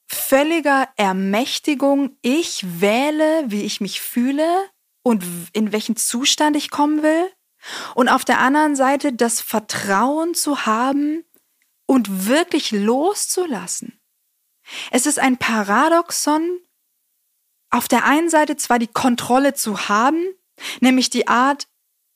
[0.07, 2.17] völliger Ermächtigung.
[2.21, 4.47] Ich wähle, wie ich mich fühle
[5.03, 7.31] und in welchen Zustand ich kommen will.
[7.95, 11.23] Und auf der anderen Seite das Vertrauen zu haben
[11.85, 13.99] und wirklich loszulassen.
[14.91, 16.59] Es ist ein Paradoxon,
[17.69, 20.23] auf der einen Seite zwar die Kontrolle zu haben,
[20.79, 21.67] nämlich die Art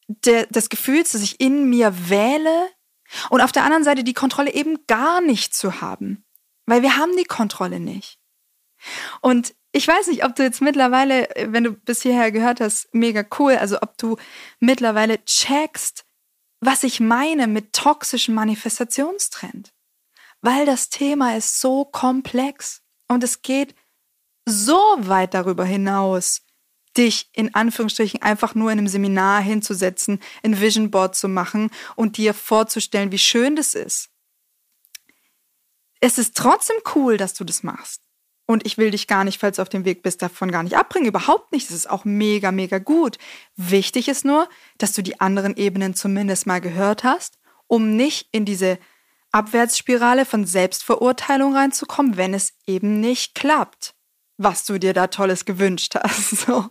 [0.07, 2.69] de, des Gefühls, dass ich in mir wähle,
[3.29, 6.23] und auf der anderen Seite die Kontrolle eben gar nicht zu haben,
[6.65, 8.20] weil wir haben die Kontrolle nicht.
[9.21, 13.23] Und ich weiß nicht, ob du jetzt mittlerweile, wenn du bis hierher gehört hast, mega
[13.39, 14.17] cool, also ob du
[14.59, 16.05] mittlerweile checkst,
[16.59, 19.73] was ich meine mit toxischem Manifestationstrend.
[20.41, 23.75] Weil das Thema ist so komplex und es geht
[24.45, 26.41] so weit darüber hinaus,
[26.97, 32.17] dich in Anführungsstrichen einfach nur in einem Seminar hinzusetzen, ein Vision Board zu machen und
[32.17, 34.09] dir vorzustellen, wie schön das ist.
[36.01, 38.01] Es ist trotzdem cool, dass du das machst.
[38.51, 40.75] Und ich will dich gar nicht, falls du auf dem Weg bist, davon gar nicht
[40.75, 41.07] abbringen.
[41.07, 41.69] Überhaupt nicht.
[41.69, 43.17] Das ist auch mega, mega gut.
[43.55, 48.43] Wichtig ist nur, dass du die anderen Ebenen zumindest mal gehört hast, um nicht in
[48.43, 48.77] diese
[49.31, 53.95] Abwärtsspirale von Selbstverurteilung reinzukommen, wenn es eben nicht klappt,
[54.35, 56.31] was du dir da Tolles gewünscht hast.
[56.45, 56.65] So.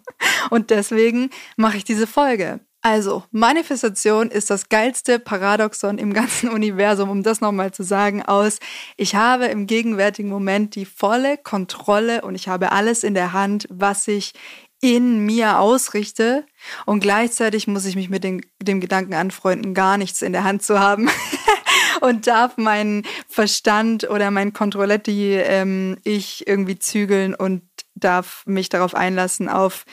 [0.50, 2.60] Und deswegen mache ich diese Folge.
[2.82, 8.58] Also, Manifestation ist das geilste Paradoxon im ganzen Universum, um das nochmal zu sagen, aus,
[8.96, 13.66] ich habe im gegenwärtigen Moment die volle Kontrolle und ich habe alles in der Hand,
[13.70, 14.32] was ich
[14.80, 16.46] in mir ausrichte.
[16.86, 20.62] Und gleichzeitig muss ich mich mit den, dem Gedanken anfreunden, gar nichts in der Hand
[20.62, 21.10] zu haben.
[22.00, 27.62] Und darf meinen Verstand oder mein Kontrolletti ähm, ich irgendwie zügeln und
[27.94, 29.84] darf mich darauf einlassen, auf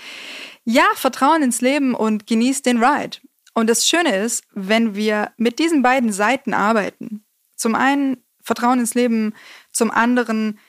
[0.70, 3.20] ja, Vertrauen ins Leben und genieß den Ride.
[3.54, 7.24] Und das Schöne ist, wenn wir mit diesen beiden Seiten arbeiten,
[7.56, 9.34] zum einen Vertrauen ins Leben,
[9.72, 10.60] zum anderen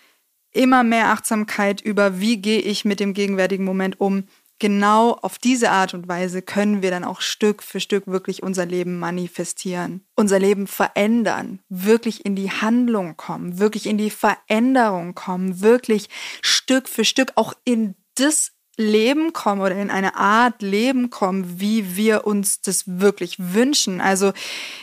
[0.52, 4.28] immer mehr Achtsamkeit über, wie gehe ich mit dem gegenwärtigen Moment um,
[4.60, 8.66] genau auf diese Art und Weise können wir dann auch Stück für Stück wirklich unser
[8.66, 15.60] Leben manifestieren, unser Leben verändern, wirklich in die Handlung kommen, wirklich in die Veränderung kommen,
[15.60, 16.08] wirklich
[16.40, 21.96] Stück für Stück auch in das Leben kommen oder in eine Art Leben kommen, wie
[21.96, 24.00] wir uns das wirklich wünschen.
[24.00, 24.32] Also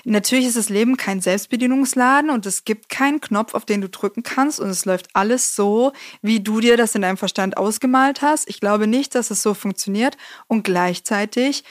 [0.04, 4.22] natürlich ist das Leben kein Selbstbedienungsladen und es gibt keinen Knopf, auf den du drücken
[4.22, 8.50] kannst und es läuft alles so, wie du dir das in deinem Verstand ausgemalt hast.
[8.50, 10.18] Ich glaube nicht, dass es so funktioniert
[10.48, 11.64] und gleichzeitig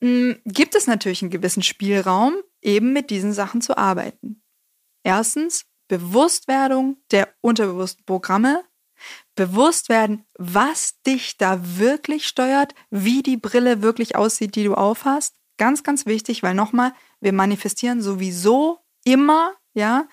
[0.00, 4.42] mh, hm, gibt es natürlich einen gewissen Spielraum, eben mit diesen Sachen zu arbeiten.
[5.02, 8.62] Erstens Bewusstwerdung der unterbewussten Programme,
[9.34, 15.34] bewusst werden, was dich da wirklich steuert, wie die Brille wirklich aussieht, die du aufhast.
[15.56, 20.08] Ganz, ganz wichtig, weil nochmal, wir manifestieren sowieso immer, ja.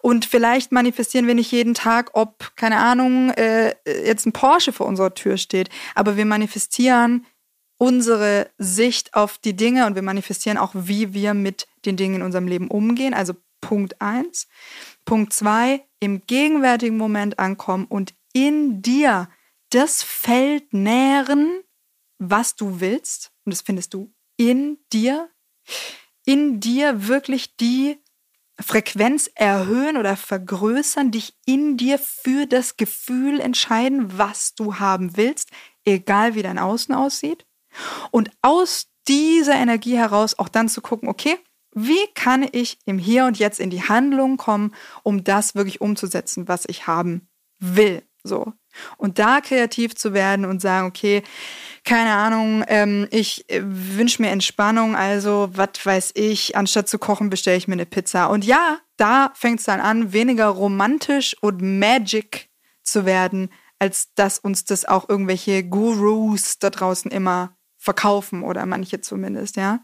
[0.00, 4.86] Und vielleicht manifestieren wir nicht jeden Tag, ob, keine Ahnung, äh, jetzt ein Porsche vor
[4.86, 7.26] unserer Tür steht, aber wir manifestieren
[7.78, 12.22] unsere Sicht auf die Dinge und wir manifestieren auch, wie wir mit den Dingen in
[12.22, 13.14] unserem Leben umgehen.
[13.14, 14.48] Also Punkt eins.
[15.04, 19.28] Punkt zwei, im gegenwärtigen Moment ankommen und in dir
[19.70, 21.60] das Feld nähren,
[22.18, 23.32] was du willst.
[23.44, 25.28] Und das findest du in dir.
[26.24, 27.98] In dir wirklich die
[28.60, 35.50] Frequenz erhöhen oder vergrößern, dich in dir für das Gefühl entscheiden, was du haben willst,
[35.84, 37.44] egal wie dein Außen aussieht.
[38.12, 41.38] Und aus dieser Energie heraus auch dann zu gucken, okay,
[41.72, 46.46] wie kann ich im Hier und Jetzt in die Handlung kommen, um das wirklich umzusetzen,
[46.46, 47.28] was ich haben
[47.58, 48.07] will.
[48.24, 48.52] So.
[48.96, 51.22] Und da kreativ zu werden und sagen, okay,
[51.84, 57.30] keine Ahnung, ähm, ich äh, wünsche mir Entspannung, also was weiß ich, anstatt zu kochen,
[57.30, 58.26] bestelle ich mir eine Pizza.
[58.26, 62.50] Und ja, da fängt es dann an, weniger romantisch und magic
[62.82, 69.00] zu werden, als dass uns das auch irgendwelche Gurus da draußen immer verkaufen oder manche
[69.00, 69.80] zumindest, ja.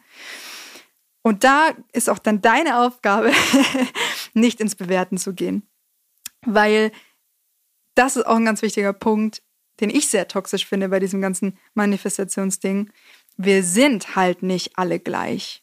[1.23, 3.33] Und da ist auch dann deine Aufgabe,
[4.35, 5.67] nicht ins Bewerten zu gehen.
[6.45, 6.93] Weil
[7.95, 9.43] das ist auch ein ganz wichtiger Punkt,
[9.81, 12.91] den ich sehr toxisch finde bei diesem ganzen Manifestationsding.
[13.37, 15.63] Wir sind halt nicht alle gleich.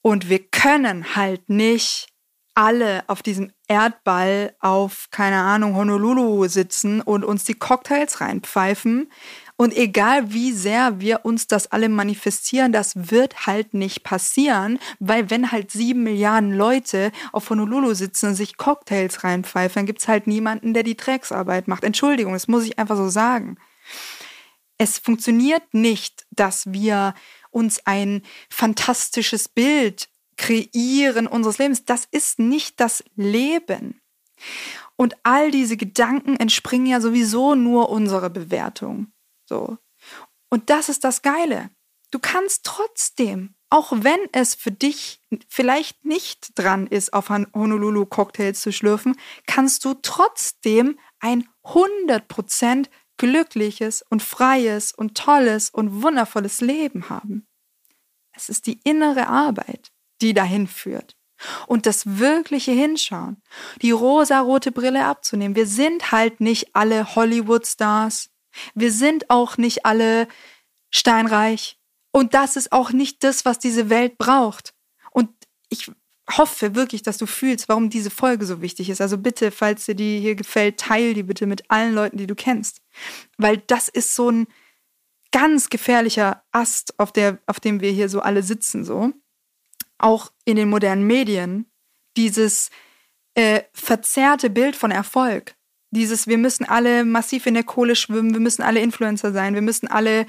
[0.00, 2.08] Und wir können halt nicht
[2.54, 9.10] alle auf diesem Erdball auf, keine Ahnung, Honolulu sitzen und uns die Cocktails reinpfeifen,
[9.56, 15.30] und egal wie sehr wir uns das alle manifestieren, das wird halt nicht passieren, weil
[15.30, 20.26] wenn halt sieben Milliarden Leute auf Honolulu sitzen und sich Cocktails reinpfeifen, dann gibt's halt
[20.26, 21.84] niemanden, der die Drecksarbeit macht.
[21.84, 23.56] Entschuldigung, das muss ich einfach so sagen.
[24.76, 27.14] Es funktioniert nicht, dass wir
[27.50, 31.84] uns ein fantastisches Bild kreieren unseres Lebens.
[31.84, 34.00] Das ist nicht das Leben.
[34.96, 39.13] Und all diese Gedanken entspringen ja sowieso nur unserer Bewertung.
[39.46, 39.78] So.
[40.50, 41.70] Und das ist das Geile.
[42.10, 48.60] Du kannst trotzdem, auch wenn es für dich vielleicht nicht dran ist, auf Honolulu Cocktails
[48.60, 49.16] zu schlürfen,
[49.46, 52.86] kannst du trotzdem ein 100%
[53.16, 57.46] glückliches und freies und tolles und wundervolles Leben haben.
[58.32, 61.16] Es ist die innere Arbeit, die dahin führt.
[61.66, 63.42] Und das wirkliche Hinschauen,
[63.82, 65.56] die rosarote Brille abzunehmen.
[65.56, 68.30] Wir sind halt nicht alle Hollywood-Stars.
[68.74, 70.28] Wir sind auch nicht alle
[70.90, 71.78] steinreich.
[72.12, 74.72] Und das ist auch nicht das, was diese Welt braucht.
[75.10, 75.30] Und
[75.68, 75.90] ich
[76.30, 79.00] hoffe wirklich, dass du fühlst, warum diese Folge so wichtig ist.
[79.00, 82.34] Also bitte, falls dir die hier gefällt, teil die bitte mit allen Leuten, die du
[82.34, 82.80] kennst.
[83.36, 84.46] Weil das ist so ein
[85.32, 89.12] ganz gefährlicher Ast, auf, der, auf dem wir hier so alle sitzen, so.
[89.98, 91.66] Auch in den modernen Medien.
[92.16, 92.70] Dieses
[93.34, 95.53] äh, verzerrte Bild von Erfolg.
[95.94, 99.62] Dieses, wir müssen alle massiv in der Kohle schwimmen, wir müssen alle Influencer sein, wir
[99.62, 100.26] müssen alle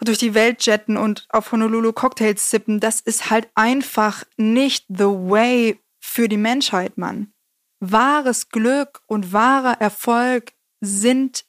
[0.00, 5.04] durch die Welt jetten und auf Honolulu Cocktails sippen, das ist halt einfach nicht the
[5.04, 7.32] way für die Menschheit, Mann.
[7.80, 11.44] Wahres Glück und wahrer Erfolg sind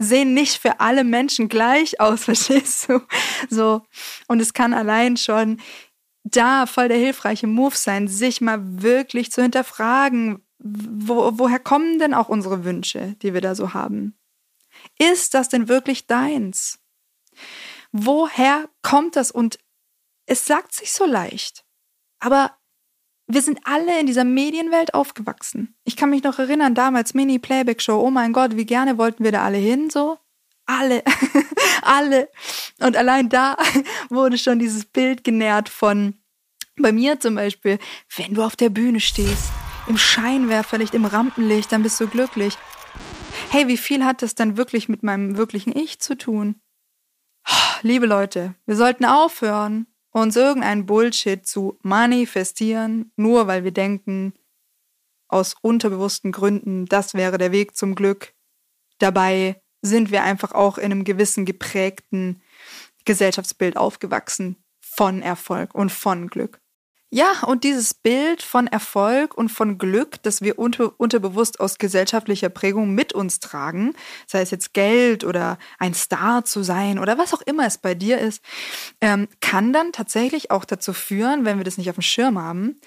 [0.00, 3.00] sehen nicht für alle Menschen gleich aus, verstehst du?
[3.48, 3.82] So.
[4.26, 5.60] Und es kann allein schon
[6.24, 12.14] da voll der hilfreiche Move sein, sich mal wirklich zu hinterfragen, wo, woher kommen denn
[12.14, 14.18] auch unsere Wünsche, die wir da so haben?
[14.98, 16.78] Ist das denn wirklich deins?
[17.92, 19.30] Woher kommt das?
[19.30, 19.58] Und
[20.26, 21.64] es sagt sich so leicht.
[22.20, 22.56] Aber
[23.26, 25.74] wir sind alle in dieser Medienwelt aufgewachsen.
[25.84, 29.44] Ich kann mich noch erinnern, damals Mini-Playback-Show, oh mein Gott, wie gerne wollten wir da
[29.44, 30.18] alle hin, so.
[30.66, 31.02] Alle,
[31.82, 32.28] alle.
[32.80, 33.56] Und allein da
[34.08, 36.14] wurde schon dieses Bild genährt von,
[36.76, 37.78] bei mir zum Beispiel,
[38.16, 39.50] wenn du auf der Bühne stehst,
[39.90, 42.56] im Scheinwerferlicht, im Rampenlicht, dann bist du glücklich.
[43.50, 46.60] Hey, wie viel hat das dann wirklich mit meinem wirklichen Ich zu tun?
[47.82, 54.32] Liebe Leute, wir sollten aufhören, uns irgendeinen Bullshit zu manifestieren, nur weil wir denken,
[55.26, 58.32] aus unterbewussten Gründen, das wäre der Weg zum Glück.
[58.98, 62.42] Dabei sind wir einfach auch in einem gewissen geprägten
[63.04, 66.59] Gesellschaftsbild aufgewachsen von Erfolg und von Glück.
[67.12, 72.50] Ja, und dieses Bild von Erfolg und von Glück, das wir unter, unterbewusst aus gesellschaftlicher
[72.50, 73.94] Prägung mit uns tragen,
[74.28, 77.96] sei es jetzt Geld oder ein Star zu sein oder was auch immer es bei
[77.96, 78.44] dir ist,
[79.00, 82.80] ähm, kann dann tatsächlich auch dazu führen, wenn wir das nicht auf dem Schirm haben,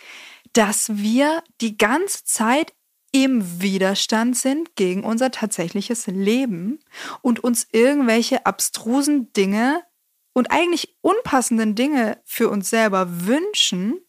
[0.53, 2.74] dass wir die ganze Zeit
[3.11, 6.80] im Widerstand sind gegen unser tatsächliches Leben
[7.21, 9.84] und uns irgendwelche abstrusen Dinge
[10.32, 13.99] und eigentlich unpassenden Dinge für uns selber wünschen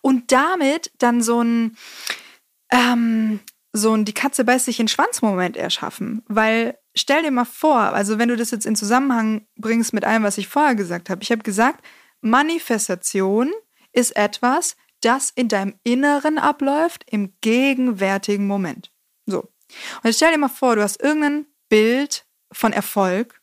[0.00, 1.76] und damit dann so ein,
[2.70, 3.40] ähm,
[3.72, 6.22] so ein die Katze beißt sich in den Schwanz-Moment erschaffen.
[6.28, 10.22] Weil stell dir mal vor, also wenn du das jetzt in Zusammenhang bringst mit allem,
[10.22, 11.22] was ich vorher gesagt habe.
[11.22, 11.84] Ich habe gesagt,
[12.20, 13.52] Manifestation
[13.92, 18.90] ist etwas, das in deinem Inneren abläuft, im gegenwärtigen Moment.
[19.26, 19.52] So.
[20.02, 23.40] Und stell dir mal vor, du hast irgendein Bild von Erfolg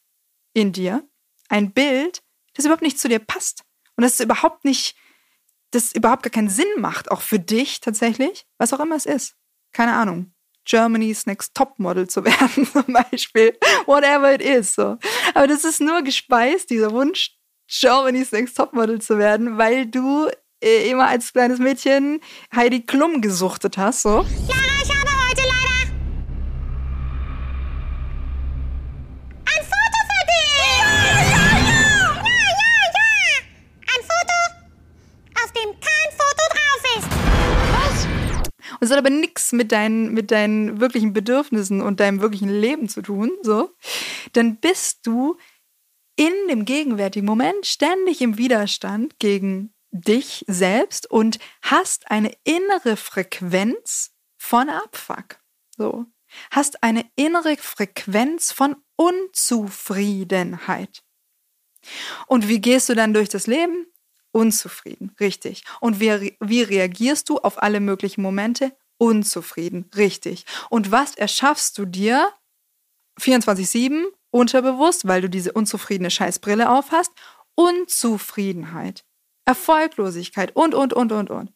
[0.54, 1.08] in dir.
[1.50, 3.64] Ein Bild, das überhaupt nicht zu dir passt.
[3.96, 4.96] Und das ist überhaupt nicht
[5.74, 9.36] das überhaupt gar keinen Sinn macht, auch für dich tatsächlich, was auch immer es ist.
[9.74, 10.34] Keine Ahnung.
[10.66, 13.58] Germany's Next Top Model zu werden, zum Beispiel.
[13.86, 14.76] Whatever it is.
[14.76, 14.98] So.
[15.34, 17.32] Aber das ist nur gespeist, dieser Wunsch,
[17.68, 20.30] Germany's Next Top Model zu werden, weil du
[20.64, 22.22] äh, immer als kleines Mädchen
[22.56, 24.04] Heidi Klum gesuchtet hast.
[24.04, 24.26] So.
[24.48, 24.73] Lara,
[38.84, 43.02] Es hat aber nichts mit deinen, mit deinen wirklichen Bedürfnissen und deinem wirklichen Leben zu
[43.02, 43.74] tun, so,
[44.34, 45.38] dann bist du
[46.18, 54.12] in dem gegenwärtigen Moment ständig im Widerstand gegen dich selbst und hast eine innere Frequenz
[54.38, 55.40] von Abfuck.
[55.78, 56.06] So.
[56.52, 61.04] Hast eine innere Frequenz von Unzufriedenheit.
[62.28, 63.88] Und wie gehst du dann durch das Leben?
[64.34, 65.64] Unzufrieden, richtig.
[65.80, 68.76] Und wie, wie reagierst du auf alle möglichen Momente?
[68.98, 70.46] Unzufrieden, richtig.
[70.72, 72.30] Und was erschaffst du dir
[73.22, 77.12] 24-7 unterbewusst, weil du diese unzufriedene Scheißbrille aufhast?
[77.54, 79.06] Unzufriedenheit,
[79.46, 81.54] Erfolglosigkeit und, und, und, und, und.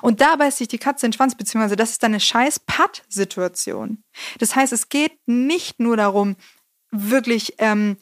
[0.00, 2.60] Und da beißt sich die Katze in den Schwanz, beziehungsweise das ist dann eine scheiß
[2.60, 4.04] Patt-Situation.
[4.38, 6.36] Das heißt, es geht nicht nur darum,
[6.92, 7.96] wirklich, ähm,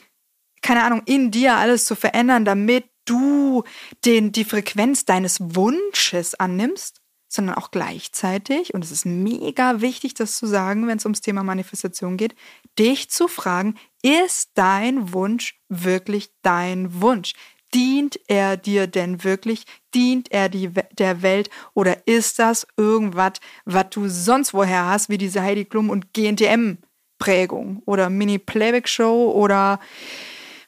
[0.60, 3.64] keine Ahnung, in dir alles zu verändern, damit du
[4.04, 10.36] den, die Frequenz deines Wunsches annimmst, sondern auch gleichzeitig, und es ist mega wichtig, das
[10.36, 12.34] zu sagen, wenn es ums Thema Manifestation geht,
[12.78, 17.34] dich zu fragen, ist dein Wunsch wirklich dein Wunsch?
[17.72, 19.64] Dient er dir denn wirklich?
[19.94, 21.50] Dient er die, der Welt?
[21.72, 23.34] Oder ist das irgendwas,
[23.64, 29.78] was du sonst woher hast, wie diese Heidi Klum und GNTM-Prägung oder Mini-Playback-Show oder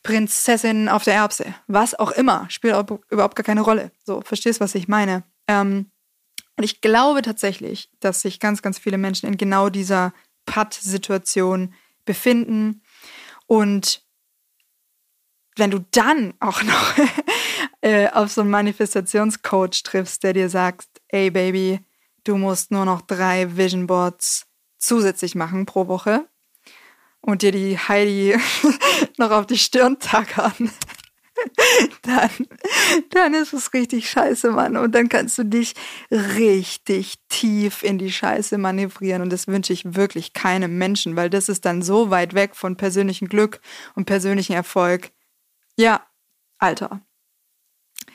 [0.02, 1.54] Prinzessin auf der Erbse?
[1.66, 3.92] Was auch immer, spielt auch überhaupt gar keine Rolle.
[4.04, 5.24] So, verstehst, was ich meine?
[5.48, 5.90] Ähm,
[6.56, 10.12] und ich glaube tatsächlich, dass sich ganz, ganz viele Menschen in genau dieser
[10.46, 11.74] Patt-Situation
[12.04, 12.82] befinden.
[13.46, 14.02] Und
[15.56, 16.94] wenn du dann auch noch
[17.80, 21.80] äh, auf so einen Manifestationscoach triffst, der dir sagt, ey Baby,
[22.24, 24.46] du musst nur noch drei Vision Boards
[24.78, 26.28] zusätzlich machen pro Woche
[27.22, 28.36] und dir die Heidi
[29.16, 30.70] noch auf die Stirn tackern,
[32.02, 32.30] dann,
[33.10, 34.76] dann ist es richtig scheiße, Mann.
[34.76, 35.74] Und dann kannst du dich
[36.10, 39.22] richtig tief in die Scheiße manövrieren.
[39.22, 42.76] Und das wünsche ich wirklich keinem Menschen, weil das ist dann so weit weg von
[42.76, 43.60] persönlichem Glück
[43.94, 45.10] und persönlichem Erfolg.
[45.76, 46.06] Ja,
[46.58, 47.00] Alter.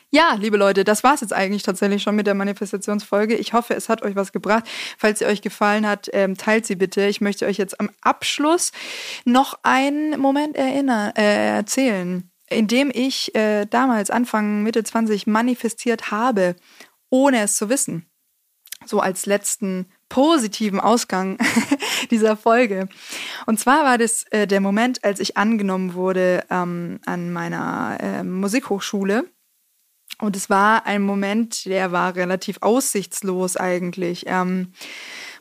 [0.10, 3.36] Ja, liebe Leute, das war's jetzt eigentlich tatsächlich schon mit der Manifestationsfolge.
[3.36, 4.64] Ich hoffe, es hat euch was gebracht.
[4.98, 7.06] Falls sie euch gefallen hat, ähm, teilt sie bitte.
[7.08, 8.72] Ich möchte euch jetzt am Abschluss
[9.26, 16.10] noch einen Moment erinnern, äh, erzählen, in dem ich äh, damals Anfang Mitte 20 manifestiert
[16.10, 16.56] habe,
[17.10, 18.06] ohne es zu wissen.
[18.86, 21.38] So als letzten positiven Ausgang
[22.12, 22.88] dieser Folge.
[23.46, 28.24] Und zwar war das äh, der Moment, als ich angenommen wurde ähm, an meiner äh,
[28.24, 29.26] Musikhochschule
[30.20, 34.24] Und es war ein Moment, der war relativ aussichtslos eigentlich.
[34.28, 34.74] Ähm,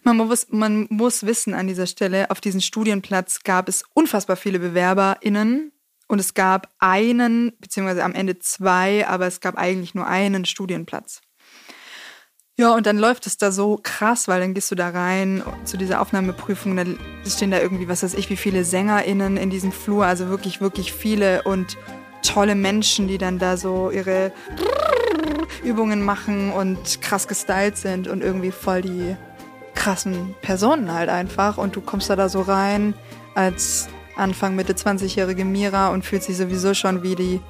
[0.03, 4.59] man, muss, man muss wissen an dieser Stelle, auf diesem Studienplatz gab es unfassbar viele
[4.59, 5.73] BewerberInnen
[6.09, 11.23] und es gab einen, beziehungsweise am Ende zwei, aber es gab eigentlich nur einen Studienplatz.
[12.59, 15.77] Ja, und dann läuft es da so krass, weil dann gehst du da rein zu
[15.77, 20.07] dieser Aufnahmeprüfung, dann stehen da irgendwie, was weiß ich, wie viele SängerInnen in diesem Flur,
[20.07, 21.77] also wirklich, wirklich viele und
[22.23, 24.33] tolle Menschen, die dann da so ihre
[25.63, 29.17] Übungen machen und krass gestylt sind und irgendwie voll die
[29.75, 31.59] krassen Personen halt einfach.
[31.59, 32.95] Und du kommst da, da so rein
[33.35, 37.41] als Anfang, Mitte 20-jährige Mira und fühlt sich sowieso schon wie die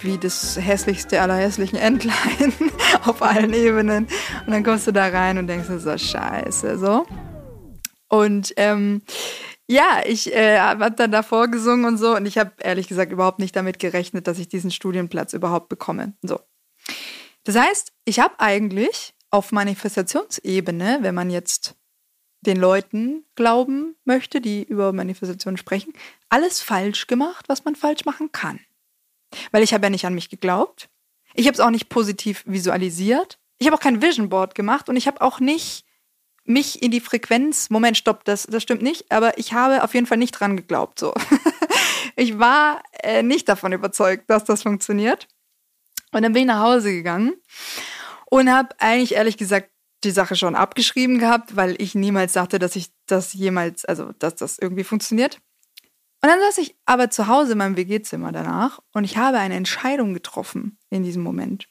[0.00, 2.52] wie das hässlichste aller hässlichen Entlein
[3.06, 4.06] auf allen Ebenen.
[4.46, 7.06] Und dann kommst du da rein und denkst so, scheiße, so.
[8.08, 9.02] Und ähm,
[9.66, 13.38] ja, ich äh, habe dann davor gesungen und so und ich habe ehrlich gesagt überhaupt
[13.38, 16.14] nicht damit gerechnet, dass ich diesen Studienplatz überhaupt bekomme.
[16.22, 16.40] So.
[17.44, 21.76] Das heißt, ich habe eigentlich auf Manifestationsebene, wenn man jetzt
[22.40, 25.94] den Leuten glauben möchte, die über Manifestationen sprechen,
[26.28, 28.60] alles falsch gemacht, was man falsch machen kann.
[29.50, 30.90] Weil ich habe ja nicht an mich geglaubt.
[31.34, 33.38] Ich habe es auch nicht positiv visualisiert.
[33.58, 35.84] Ich habe auch kein Vision Board gemacht und ich habe auch nicht
[36.44, 40.06] mich in die Frequenz, Moment, stopp, das, das stimmt nicht, aber ich habe auf jeden
[40.06, 40.98] Fall nicht dran geglaubt.
[40.98, 41.14] So.
[42.16, 45.26] ich war äh, nicht davon überzeugt, dass das funktioniert.
[46.12, 47.34] Und dann bin ich nach Hause gegangen
[48.26, 49.70] und habe eigentlich ehrlich gesagt
[50.04, 54.36] die Sache schon abgeschrieben gehabt, weil ich niemals dachte, dass ich das jemals, also dass
[54.36, 55.40] das irgendwie funktioniert.
[56.22, 59.56] Und dann saß ich aber zu Hause in meinem WG-Zimmer danach und ich habe eine
[59.56, 61.68] Entscheidung getroffen in diesem Moment.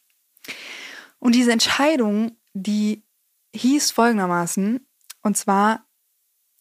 [1.18, 3.02] Und diese Entscheidung, die
[3.54, 4.86] hieß folgendermaßen,
[5.22, 5.86] und zwar,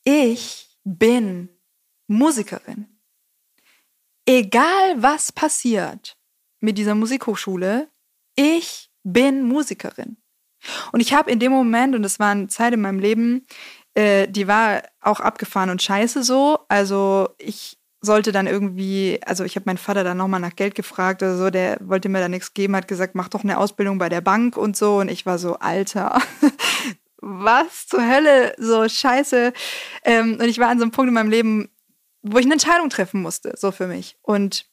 [0.04, 1.50] ich bin
[2.08, 2.88] Musikerin.
[4.26, 6.18] Egal was passiert
[6.60, 7.89] mit dieser Musikhochschule,
[8.36, 10.18] ich bin Musikerin.
[10.94, 13.46] Und ich habe in dem Moment, und das war eine Zeit in meinem Leben,
[13.96, 16.60] äh, die war auch abgefahren und scheiße so.
[16.70, 21.24] Also ich sollte dann irgendwie, also ich habe meinen Vater dann nochmal nach Geld gefragt
[21.24, 24.10] oder so, der wollte mir da nichts geben, hat gesagt, mach doch eine Ausbildung bei
[24.10, 24.97] der Bank und so.
[24.97, 26.22] Und ich war so, Alter,
[27.22, 29.54] was zur Hölle, so scheiße.
[30.04, 31.70] Ähm, und ich war an so einem Punkt in meinem Leben,
[32.24, 34.18] wo ich eine Entscheidung treffen musste, so für mich.
[34.22, 34.66] Und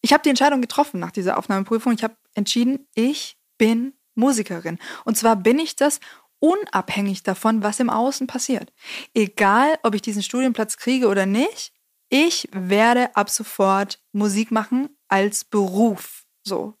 [0.00, 1.92] ich habe die Entscheidung getroffen nach dieser Aufnahmeprüfung.
[1.92, 4.80] Ich habe entschieden, ich bin Musikerin.
[5.04, 6.00] Und zwar bin ich das
[6.40, 8.72] unabhängig davon, was im Außen passiert.
[9.14, 11.72] Egal, ob ich diesen Studienplatz kriege oder nicht,
[12.12, 16.26] ich werde ab sofort Musik machen als Beruf.
[16.46, 16.74] So.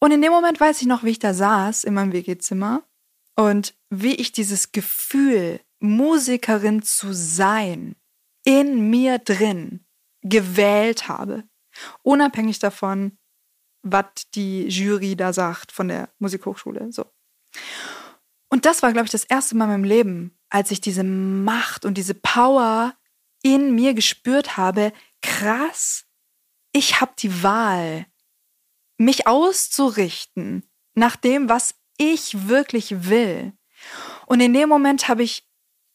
[0.00, 2.82] Und in dem Moment weiß ich noch, wie ich da saß in meinem WG-Zimmer
[3.36, 7.94] und wie ich dieses Gefühl, Musikerin zu sein,
[8.44, 9.86] in mir drin
[10.22, 11.44] gewählt habe.
[12.02, 13.18] Unabhängig davon,
[13.82, 16.90] was die Jury da sagt von der Musikhochschule.
[16.90, 17.06] So.
[18.48, 21.84] Und das war, glaube ich, das erste Mal in meinem Leben, als ich diese Macht
[21.84, 22.97] und diese Power
[23.42, 26.04] in mir gespürt habe, krass,
[26.72, 28.06] ich habe die Wahl,
[28.96, 33.52] mich auszurichten nach dem, was ich wirklich will.
[34.26, 35.48] Und in dem Moment habe ich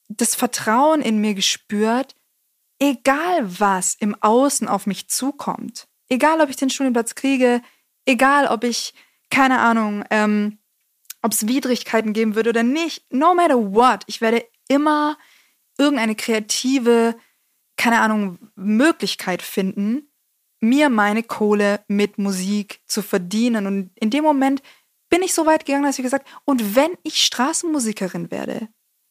[0.07, 2.15] das Vertrauen in mir gespürt,
[2.79, 7.61] egal was im Außen auf mich zukommt, egal ob ich den Studienplatz kriege,
[8.05, 8.93] egal ob ich,
[9.29, 10.59] keine Ahnung, ähm,
[11.21, 15.17] ob es Widrigkeiten geben würde oder nicht, no matter what, ich werde immer
[15.77, 17.15] irgendeine kreative
[17.77, 20.09] keine Ahnung, Möglichkeit finden,
[20.59, 23.67] mir meine Kohle mit Musik zu verdienen.
[23.67, 24.61] Und in dem Moment
[25.09, 28.69] bin ich so weit gegangen, dass ich gesagt, und wenn ich Straßenmusikerin werde,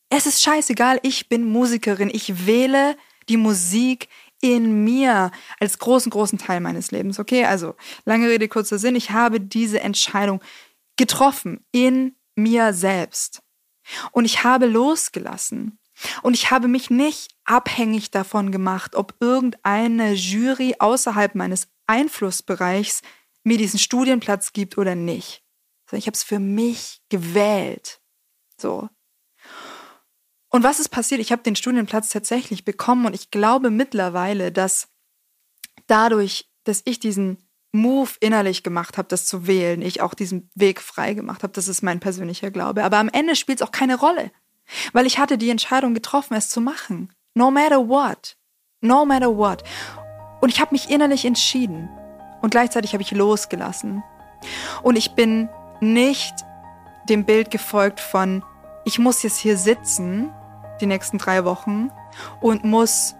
[0.08, 2.96] es ist scheißegal, ich bin Musikerin, ich wähle
[3.28, 4.08] die Musik
[4.40, 5.30] in mir
[5.60, 7.18] als großen, großen Teil meines Lebens.
[7.18, 10.42] Okay, also lange Rede, kurzer Sinn, ich habe diese Entscheidung
[10.96, 13.42] getroffen in mir selbst.
[14.10, 15.78] Und ich habe losgelassen.
[16.22, 23.02] Und ich habe mich nicht abhängig davon gemacht, ob irgendeine Jury außerhalb meines Einflussbereichs
[23.44, 25.42] mir diesen Studienplatz gibt oder nicht.
[25.90, 28.00] Ich habe es für mich gewählt.
[28.58, 28.88] So.
[30.48, 31.20] Und was ist passiert?
[31.20, 34.88] Ich habe den Studienplatz tatsächlich bekommen und ich glaube mittlerweile, dass
[35.86, 37.38] dadurch, dass ich diesen
[37.72, 41.54] Move innerlich gemacht habe, das zu wählen, ich auch diesen Weg frei gemacht habe.
[41.54, 42.84] Das ist mein persönlicher Glaube.
[42.84, 44.30] Aber am Ende spielt es auch keine Rolle.
[44.92, 47.12] Weil ich hatte die Entscheidung getroffen, es zu machen.
[47.34, 48.36] No matter what.
[48.80, 49.62] No matter what.
[50.40, 51.88] Und ich habe mich innerlich entschieden.
[52.40, 54.02] Und gleichzeitig habe ich losgelassen.
[54.82, 55.48] Und ich bin
[55.80, 56.34] nicht
[57.08, 58.44] dem Bild gefolgt von,
[58.84, 60.32] ich muss jetzt hier sitzen,
[60.80, 61.90] die nächsten drei Wochen,
[62.40, 63.14] und muss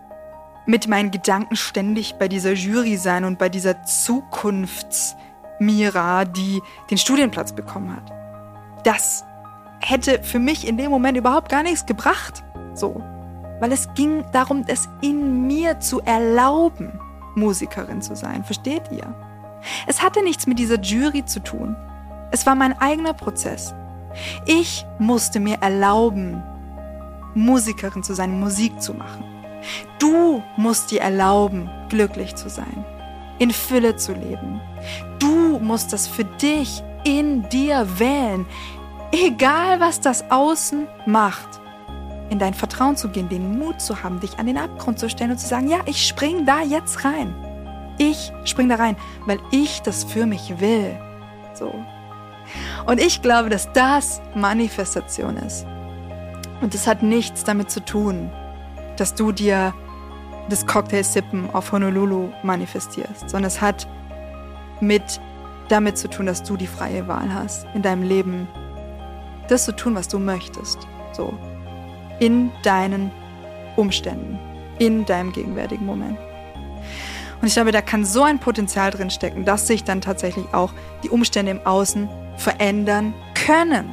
[0.66, 5.16] mit meinen Gedanken ständig bei dieser Jury sein und bei dieser Zukunfts-
[5.62, 6.60] Mira, die
[6.90, 8.12] den Studienplatz bekommen hat.
[8.84, 9.24] Das
[9.82, 12.42] hätte für mich in dem Moment überhaupt gar nichts gebracht.
[12.74, 13.02] So.
[13.60, 16.98] Weil es ging darum, es in mir zu erlauben,
[17.34, 18.44] Musikerin zu sein.
[18.44, 19.14] Versteht ihr?
[19.86, 21.76] Es hatte nichts mit dieser Jury zu tun.
[22.30, 23.74] Es war mein eigener Prozess.
[24.46, 26.42] Ich musste mir erlauben,
[27.34, 29.24] Musikerin zu sein, Musik zu machen.
[29.98, 32.84] Du musst dir erlauben, glücklich zu sein,
[33.38, 34.60] in Fülle zu leben.
[35.18, 38.46] Du musst das für dich in dir wählen,
[39.12, 41.60] egal was das Außen macht.
[42.30, 45.32] In dein Vertrauen zu gehen, den Mut zu haben, dich an den Abgrund zu stellen
[45.32, 47.34] und zu sagen, ja, ich spring da jetzt rein.
[47.98, 50.98] Ich spring da rein, weil ich das für mich will.
[51.52, 51.74] So.
[52.86, 55.66] Und ich glaube, dass das Manifestation ist.
[56.62, 58.30] Und es hat nichts damit zu tun,
[58.96, 59.74] dass du dir
[60.48, 63.86] das Cocktailsippen auf Honolulu manifestierst, sondern es hat
[64.80, 65.20] mit
[65.68, 68.48] damit zu tun, dass du die freie Wahl hast in deinem Leben,
[69.48, 70.78] das zu tun, was du möchtest.
[71.12, 71.32] So.
[72.20, 73.10] In deinen
[73.76, 74.38] Umständen,
[74.78, 76.18] in deinem gegenwärtigen Moment.
[77.40, 80.72] Und ich glaube, da kann so ein Potenzial drin stecken, dass sich dann tatsächlich auch
[81.02, 83.92] die Umstände im Außen verändern können.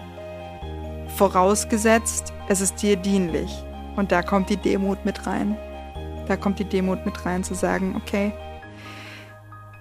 [1.16, 3.52] Vorausgesetzt, es ist dir dienlich.
[3.96, 5.58] Und da kommt die Demut mit rein.
[6.28, 8.32] Da kommt die Demut mit rein, zu sagen, okay,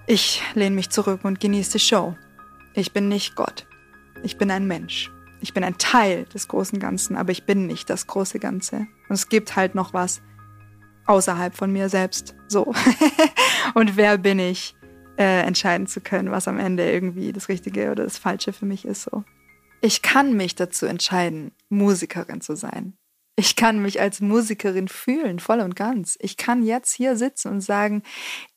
[0.07, 2.15] ich lehne mich zurück und genieße die Show.
[2.73, 3.67] Ich bin nicht Gott.
[4.23, 5.11] Ich bin ein Mensch.
[5.41, 8.87] Ich bin ein Teil des großen Ganzen, aber ich bin nicht das große Ganze.
[9.07, 10.21] Und es gibt halt noch was
[11.05, 12.35] außerhalb von mir selbst.
[12.47, 12.73] So.
[13.73, 14.75] und wer bin ich,
[15.17, 18.85] äh, entscheiden zu können, was am Ende irgendwie das Richtige oder das Falsche für mich
[18.85, 19.03] ist.
[19.03, 19.23] So.
[19.81, 22.93] Ich kann mich dazu entscheiden, Musikerin zu sein.
[23.39, 26.17] Ich kann mich als Musikerin fühlen, voll und ganz.
[26.19, 28.03] Ich kann jetzt hier sitzen und sagen,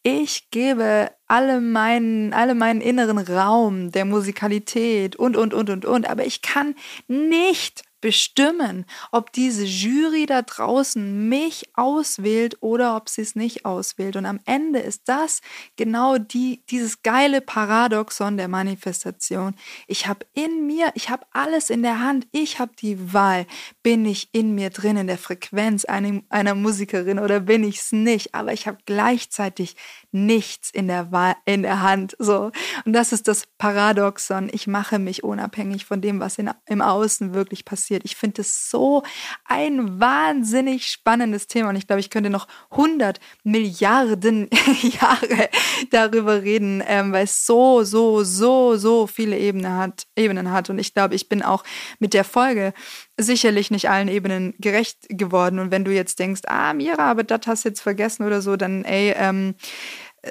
[0.02, 6.10] ich gebe alle meinen, alle meinen inneren Raum der Musikalität und, und, und, und, und.
[6.10, 6.74] Aber ich kann
[7.06, 14.16] nicht bestimmen, ob diese Jury da draußen mich auswählt oder ob sie es nicht auswählt.
[14.16, 15.40] Und am Ende ist das
[15.76, 19.54] genau die, dieses geile Paradoxon der Manifestation.
[19.86, 23.46] Ich habe in mir, ich habe alles in der Hand, ich habe die Wahl.
[23.82, 27.92] Bin ich in mir drin, in der Frequenz einer, einer Musikerin oder bin ich es
[27.92, 28.34] nicht?
[28.34, 29.76] Aber ich habe gleichzeitig
[30.10, 32.16] nichts in der, Wahl, in der Hand.
[32.18, 32.50] So.
[32.84, 34.50] Und das ist das Paradoxon.
[34.52, 38.02] Ich mache mich unabhängig von dem, was in, im Außen wirklich passiert passiert.
[38.04, 39.02] Ich finde es so
[39.44, 44.48] ein wahnsinnig spannendes Thema und ich glaube, ich könnte noch 100 Milliarden
[45.00, 45.48] Jahre
[45.90, 50.70] darüber reden, ähm, weil es so, so, so, so viele Ebenen hat, Ebenen hat.
[50.70, 51.64] Und ich glaube, ich bin auch
[51.98, 52.72] mit der Folge
[53.18, 55.58] sicherlich nicht allen Ebenen gerecht geworden.
[55.58, 58.56] Und wenn du jetzt denkst, ah, Mira, aber das hast du jetzt vergessen oder so,
[58.56, 59.54] dann ey, ähm,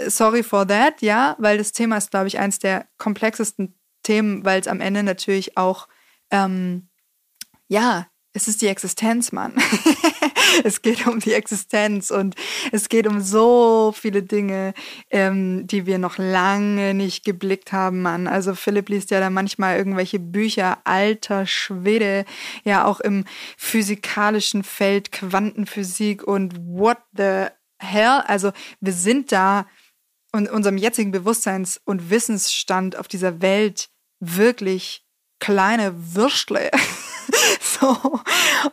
[0.07, 4.59] sorry for that, ja, weil das Thema ist, glaube ich, eins der komplexesten Themen, weil
[4.61, 5.87] es am Ende natürlich auch
[6.31, 6.87] ähm,
[7.71, 9.53] ja, es ist die Existenz, Mann.
[10.65, 12.35] es geht um die Existenz und
[12.73, 14.73] es geht um so viele Dinge,
[15.09, 18.27] ähm, die wir noch lange nicht geblickt haben, Mann.
[18.27, 22.25] Also Philipp liest ja da manchmal irgendwelche Bücher, alter Schwede,
[22.65, 23.23] ja auch im
[23.57, 27.45] physikalischen Feld, Quantenphysik und what the
[27.79, 28.21] hell.
[28.27, 29.65] Also wir sind da
[30.33, 33.89] und unserem jetzigen Bewusstseins- und Wissensstand auf dieser Welt
[34.19, 35.05] wirklich
[35.39, 36.69] kleine Würstle.
[37.81, 38.19] so.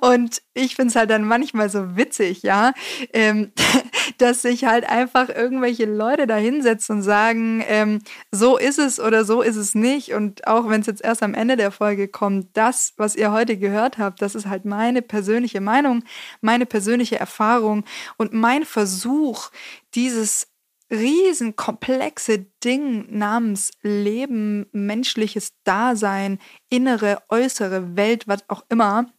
[0.00, 2.72] Und ich finde es halt dann manchmal so witzig, ja,
[3.12, 3.52] ähm,
[4.18, 9.24] dass sich halt einfach irgendwelche Leute da hinsetzen und sagen, ähm, so ist es oder
[9.24, 10.12] so ist es nicht.
[10.12, 13.56] Und auch wenn es jetzt erst am Ende der Folge kommt, das, was ihr heute
[13.56, 16.04] gehört habt, das ist halt meine persönliche Meinung,
[16.40, 17.84] meine persönliche Erfahrung
[18.16, 19.50] und mein Versuch,
[19.94, 20.48] dieses
[20.90, 26.38] riesenkomplexe Ding namens Leben, menschliches Dasein,
[26.70, 29.12] innere, äußere Welt, was auch immer,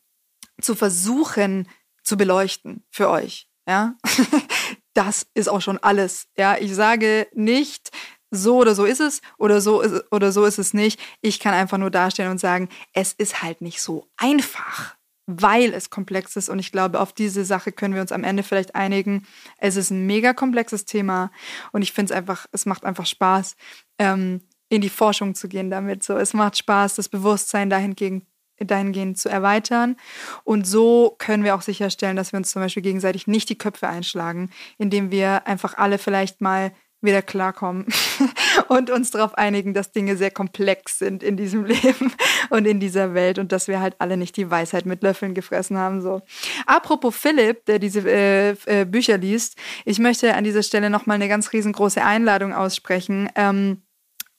[0.61, 1.67] zu versuchen
[2.03, 3.47] zu beleuchten für euch.
[3.67, 3.95] Ja,
[4.93, 6.27] das ist auch schon alles.
[6.37, 7.91] Ja, ich sage nicht,
[8.31, 10.99] so oder so ist es oder so ist, oder so ist es nicht.
[11.21, 14.95] Ich kann einfach nur dastehen und sagen, es ist halt nicht so einfach
[15.30, 16.49] weil es komplex ist.
[16.49, 19.27] Und ich glaube, auf diese Sache können wir uns am Ende vielleicht einigen.
[19.57, 21.31] Es ist ein mega komplexes Thema
[21.72, 23.56] und ich finde es einfach, es macht einfach Spaß,
[23.99, 26.03] ähm, in die Forschung zu gehen damit.
[26.03, 28.26] So, es macht Spaß, das Bewusstsein dahingehend,
[28.57, 29.97] dahingehend zu erweitern.
[30.43, 33.88] Und so können wir auch sicherstellen, dass wir uns zum Beispiel gegenseitig nicht die Köpfe
[33.88, 37.85] einschlagen, indem wir einfach alle vielleicht mal wieder klarkommen
[38.67, 42.13] und uns darauf einigen, dass Dinge sehr komplex sind in diesem Leben
[42.49, 45.77] und in dieser Welt und dass wir halt alle nicht die Weisheit mit Löffeln gefressen
[45.77, 46.01] haben.
[46.01, 46.21] So.
[46.65, 51.30] Apropos Philipp, der diese äh, äh, Bücher liest, ich möchte an dieser Stelle nochmal eine
[51.30, 53.30] ganz riesengroße Einladung aussprechen.
[53.35, 53.84] Ähm,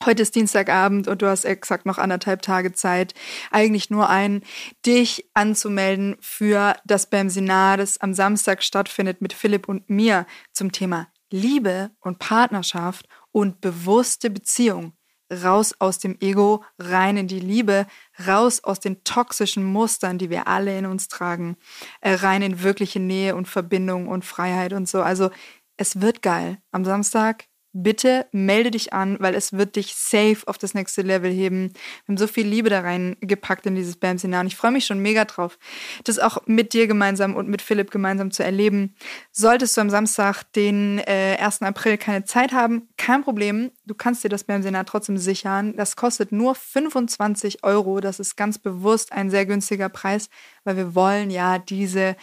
[0.02, 3.12] Heute ist Dienstagabend und du hast exakt noch anderthalb Tage Zeit,
[3.50, 4.40] eigentlich nur ein,
[4.86, 10.24] dich anzumelden für das BAM-Seminar, das am Samstag stattfindet mit Philipp und mir
[10.54, 14.92] zum Thema Liebe und Partnerschaft und bewusste Beziehung.
[15.32, 17.86] Raus aus dem Ego, rein in die Liebe,
[18.26, 21.56] raus aus den toxischen Mustern, die wir alle in uns tragen,
[22.00, 25.02] äh, rein in wirkliche Nähe und Verbindung und Freiheit und so.
[25.02, 25.30] Also
[25.76, 26.58] es wird geil.
[26.72, 31.30] Am Samstag bitte melde dich an, weil es wird dich safe auf das nächste Level
[31.30, 31.72] heben.
[32.04, 35.00] Wir haben so viel Liebe da reingepackt in dieses BAM-Seminar und ich freue mich schon
[35.00, 35.58] mega drauf,
[36.04, 38.94] das auch mit dir gemeinsam und mit Philipp gemeinsam zu erleben.
[39.32, 41.62] Solltest du am Samstag, den äh, 1.
[41.62, 43.70] April, keine Zeit haben, kein Problem.
[43.86, 45.74] Du kannst dir das BAM-Seminar trotzdem sichern.
[45.74, 48.00] Das kostet nur 25 Euro.
[48.00, 50.28] Das ist ganz bewusst ein sehr günstiger Preis,
[50.64, 52.14] weil wir wollen ja diese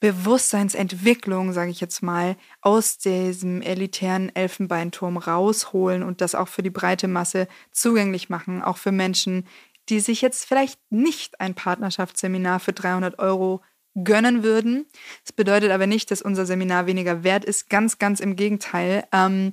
[0.00, 6.70] Bewusstseinsentwicklung, sage ich jetzt mal, aus diesem elitären Elfenbeinturm rausholen und das auch für die
[6.70, 9.46] breite Masse zugänglich machen, auch für Menschen,
[9.90, 13.60] die sich jetzt vielleicht nicht ein Partnerschaftsseminar für 300 Euro
[14.02, 14.86] gönnen würden.
[15.22, 17.70] Das bedeutet aber nicht, dass unser Seminar weniger wert ist.
[17.70, 19.04] Ganz, ganz im Gegenteil.
[19.12, 19.52] Ähm,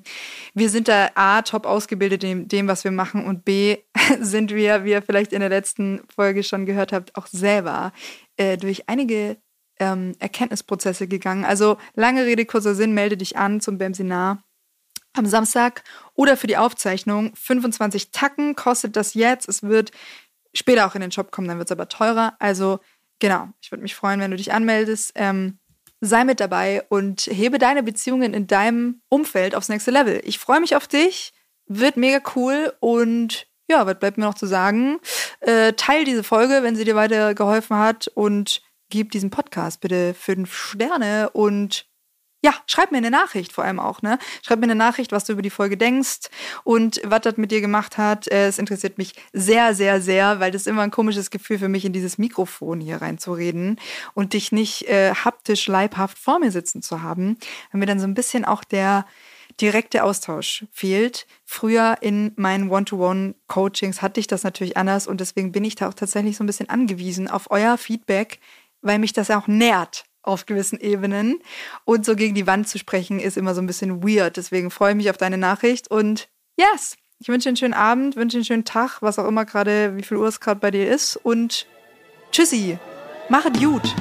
[0.54, 3.78] wir sind da A, top ausgebildet in dem, was wir machen und B,
[4.20, 7.94] sind wir, wie ihr vielleicht in der letzten Folge schon gehört habt, auch selber
[8.38, 9.38] äh, durch einige
[9.80, 11.46] ähm, Erkenntnisprozesse gegangen.
[11.46, 14.44] Also lange Rede, kurzer Sinn, melde dich an zum BEM-Seminar
[15.14, 17.34] am Samstag oder für die Aufzeichnung.
[17.36, 19.48] 25 Tacken kostet das jetzt.
[19.50, 19.92] Es wird
[20.54, 22.36] später auch in den Shop kommen, dann wird es aber teurer.
[22.40, 22.80] Also
[23.22, 25.14] genau, ich würde mich freuen, wenn du dich anmeldest.
[25.16, 25.60] Ähm,
[26.02, 30.20] sei mit dabei und hebe deine Beziehungen in deinem Umfeld aufs nächste Level.
[30.26, 31.32] Ich freue mich auf dich,
[31.68, 35.00] wird mega cool und ja, was bleibt mir noch zu sagen?
[35.40, 40.54] Äh, teil diese Folge, wenn sie dir weitergeholfen hat und gib diesem Podcast bitte fünf
[40.54, 41.86] Sterne und
[42.44, 44.18] ja, schreib mir eine Nachricht vor allem auch, ne?
[44.42, 46.30] Schreib mir eine Nachricht, was du über die Folge denkst
[46.64, 48.28] und was das mit dir gemacht hat.
[48.32, 51.86] Äh, es interessiert mich sehr, sehr, sehr, weil das immer ein komisches Gefühl für mich
[51.86, 53.80] in dieses Mikrofon hier reinzureden
[54.16, 57.38] und dich nicht äh, haptisch, leibhaft vor mir sitzen zu haben,
[57.72, 59.06] weil mir dann so ein bisschen auch der
[59.60, 61.28] direkte Austausch fehlt.
[61.46, 65.94] Früher in meinen One-to-One-Coachings hatte ich das natürlich anders und deswegen bin ich da auch
[65.94, 68.40] tatsächlich so ein bisschen angewiesen auf euer Feedback,
[68.82, 71.40] weil mich das auch nährt auf gewissen Ebenen.
[71.86, 74.38] Und so gegen die Wand zu sprechen, ist immer so ein bisschen weird.
[74.38, 78.38] Deswegen freue ich mich auf deine Nachricht und yes, ich wünsche einen schönen Abend, wünsche
[78.38, 81.18] einen schönen Tag, was auch immer gerade, wie viel Uhr es gerade bei dir ist.
[81.18, 81.68] Und
[82.32, 82.80] tschüssi,
[83.30, 83.94] machet gut.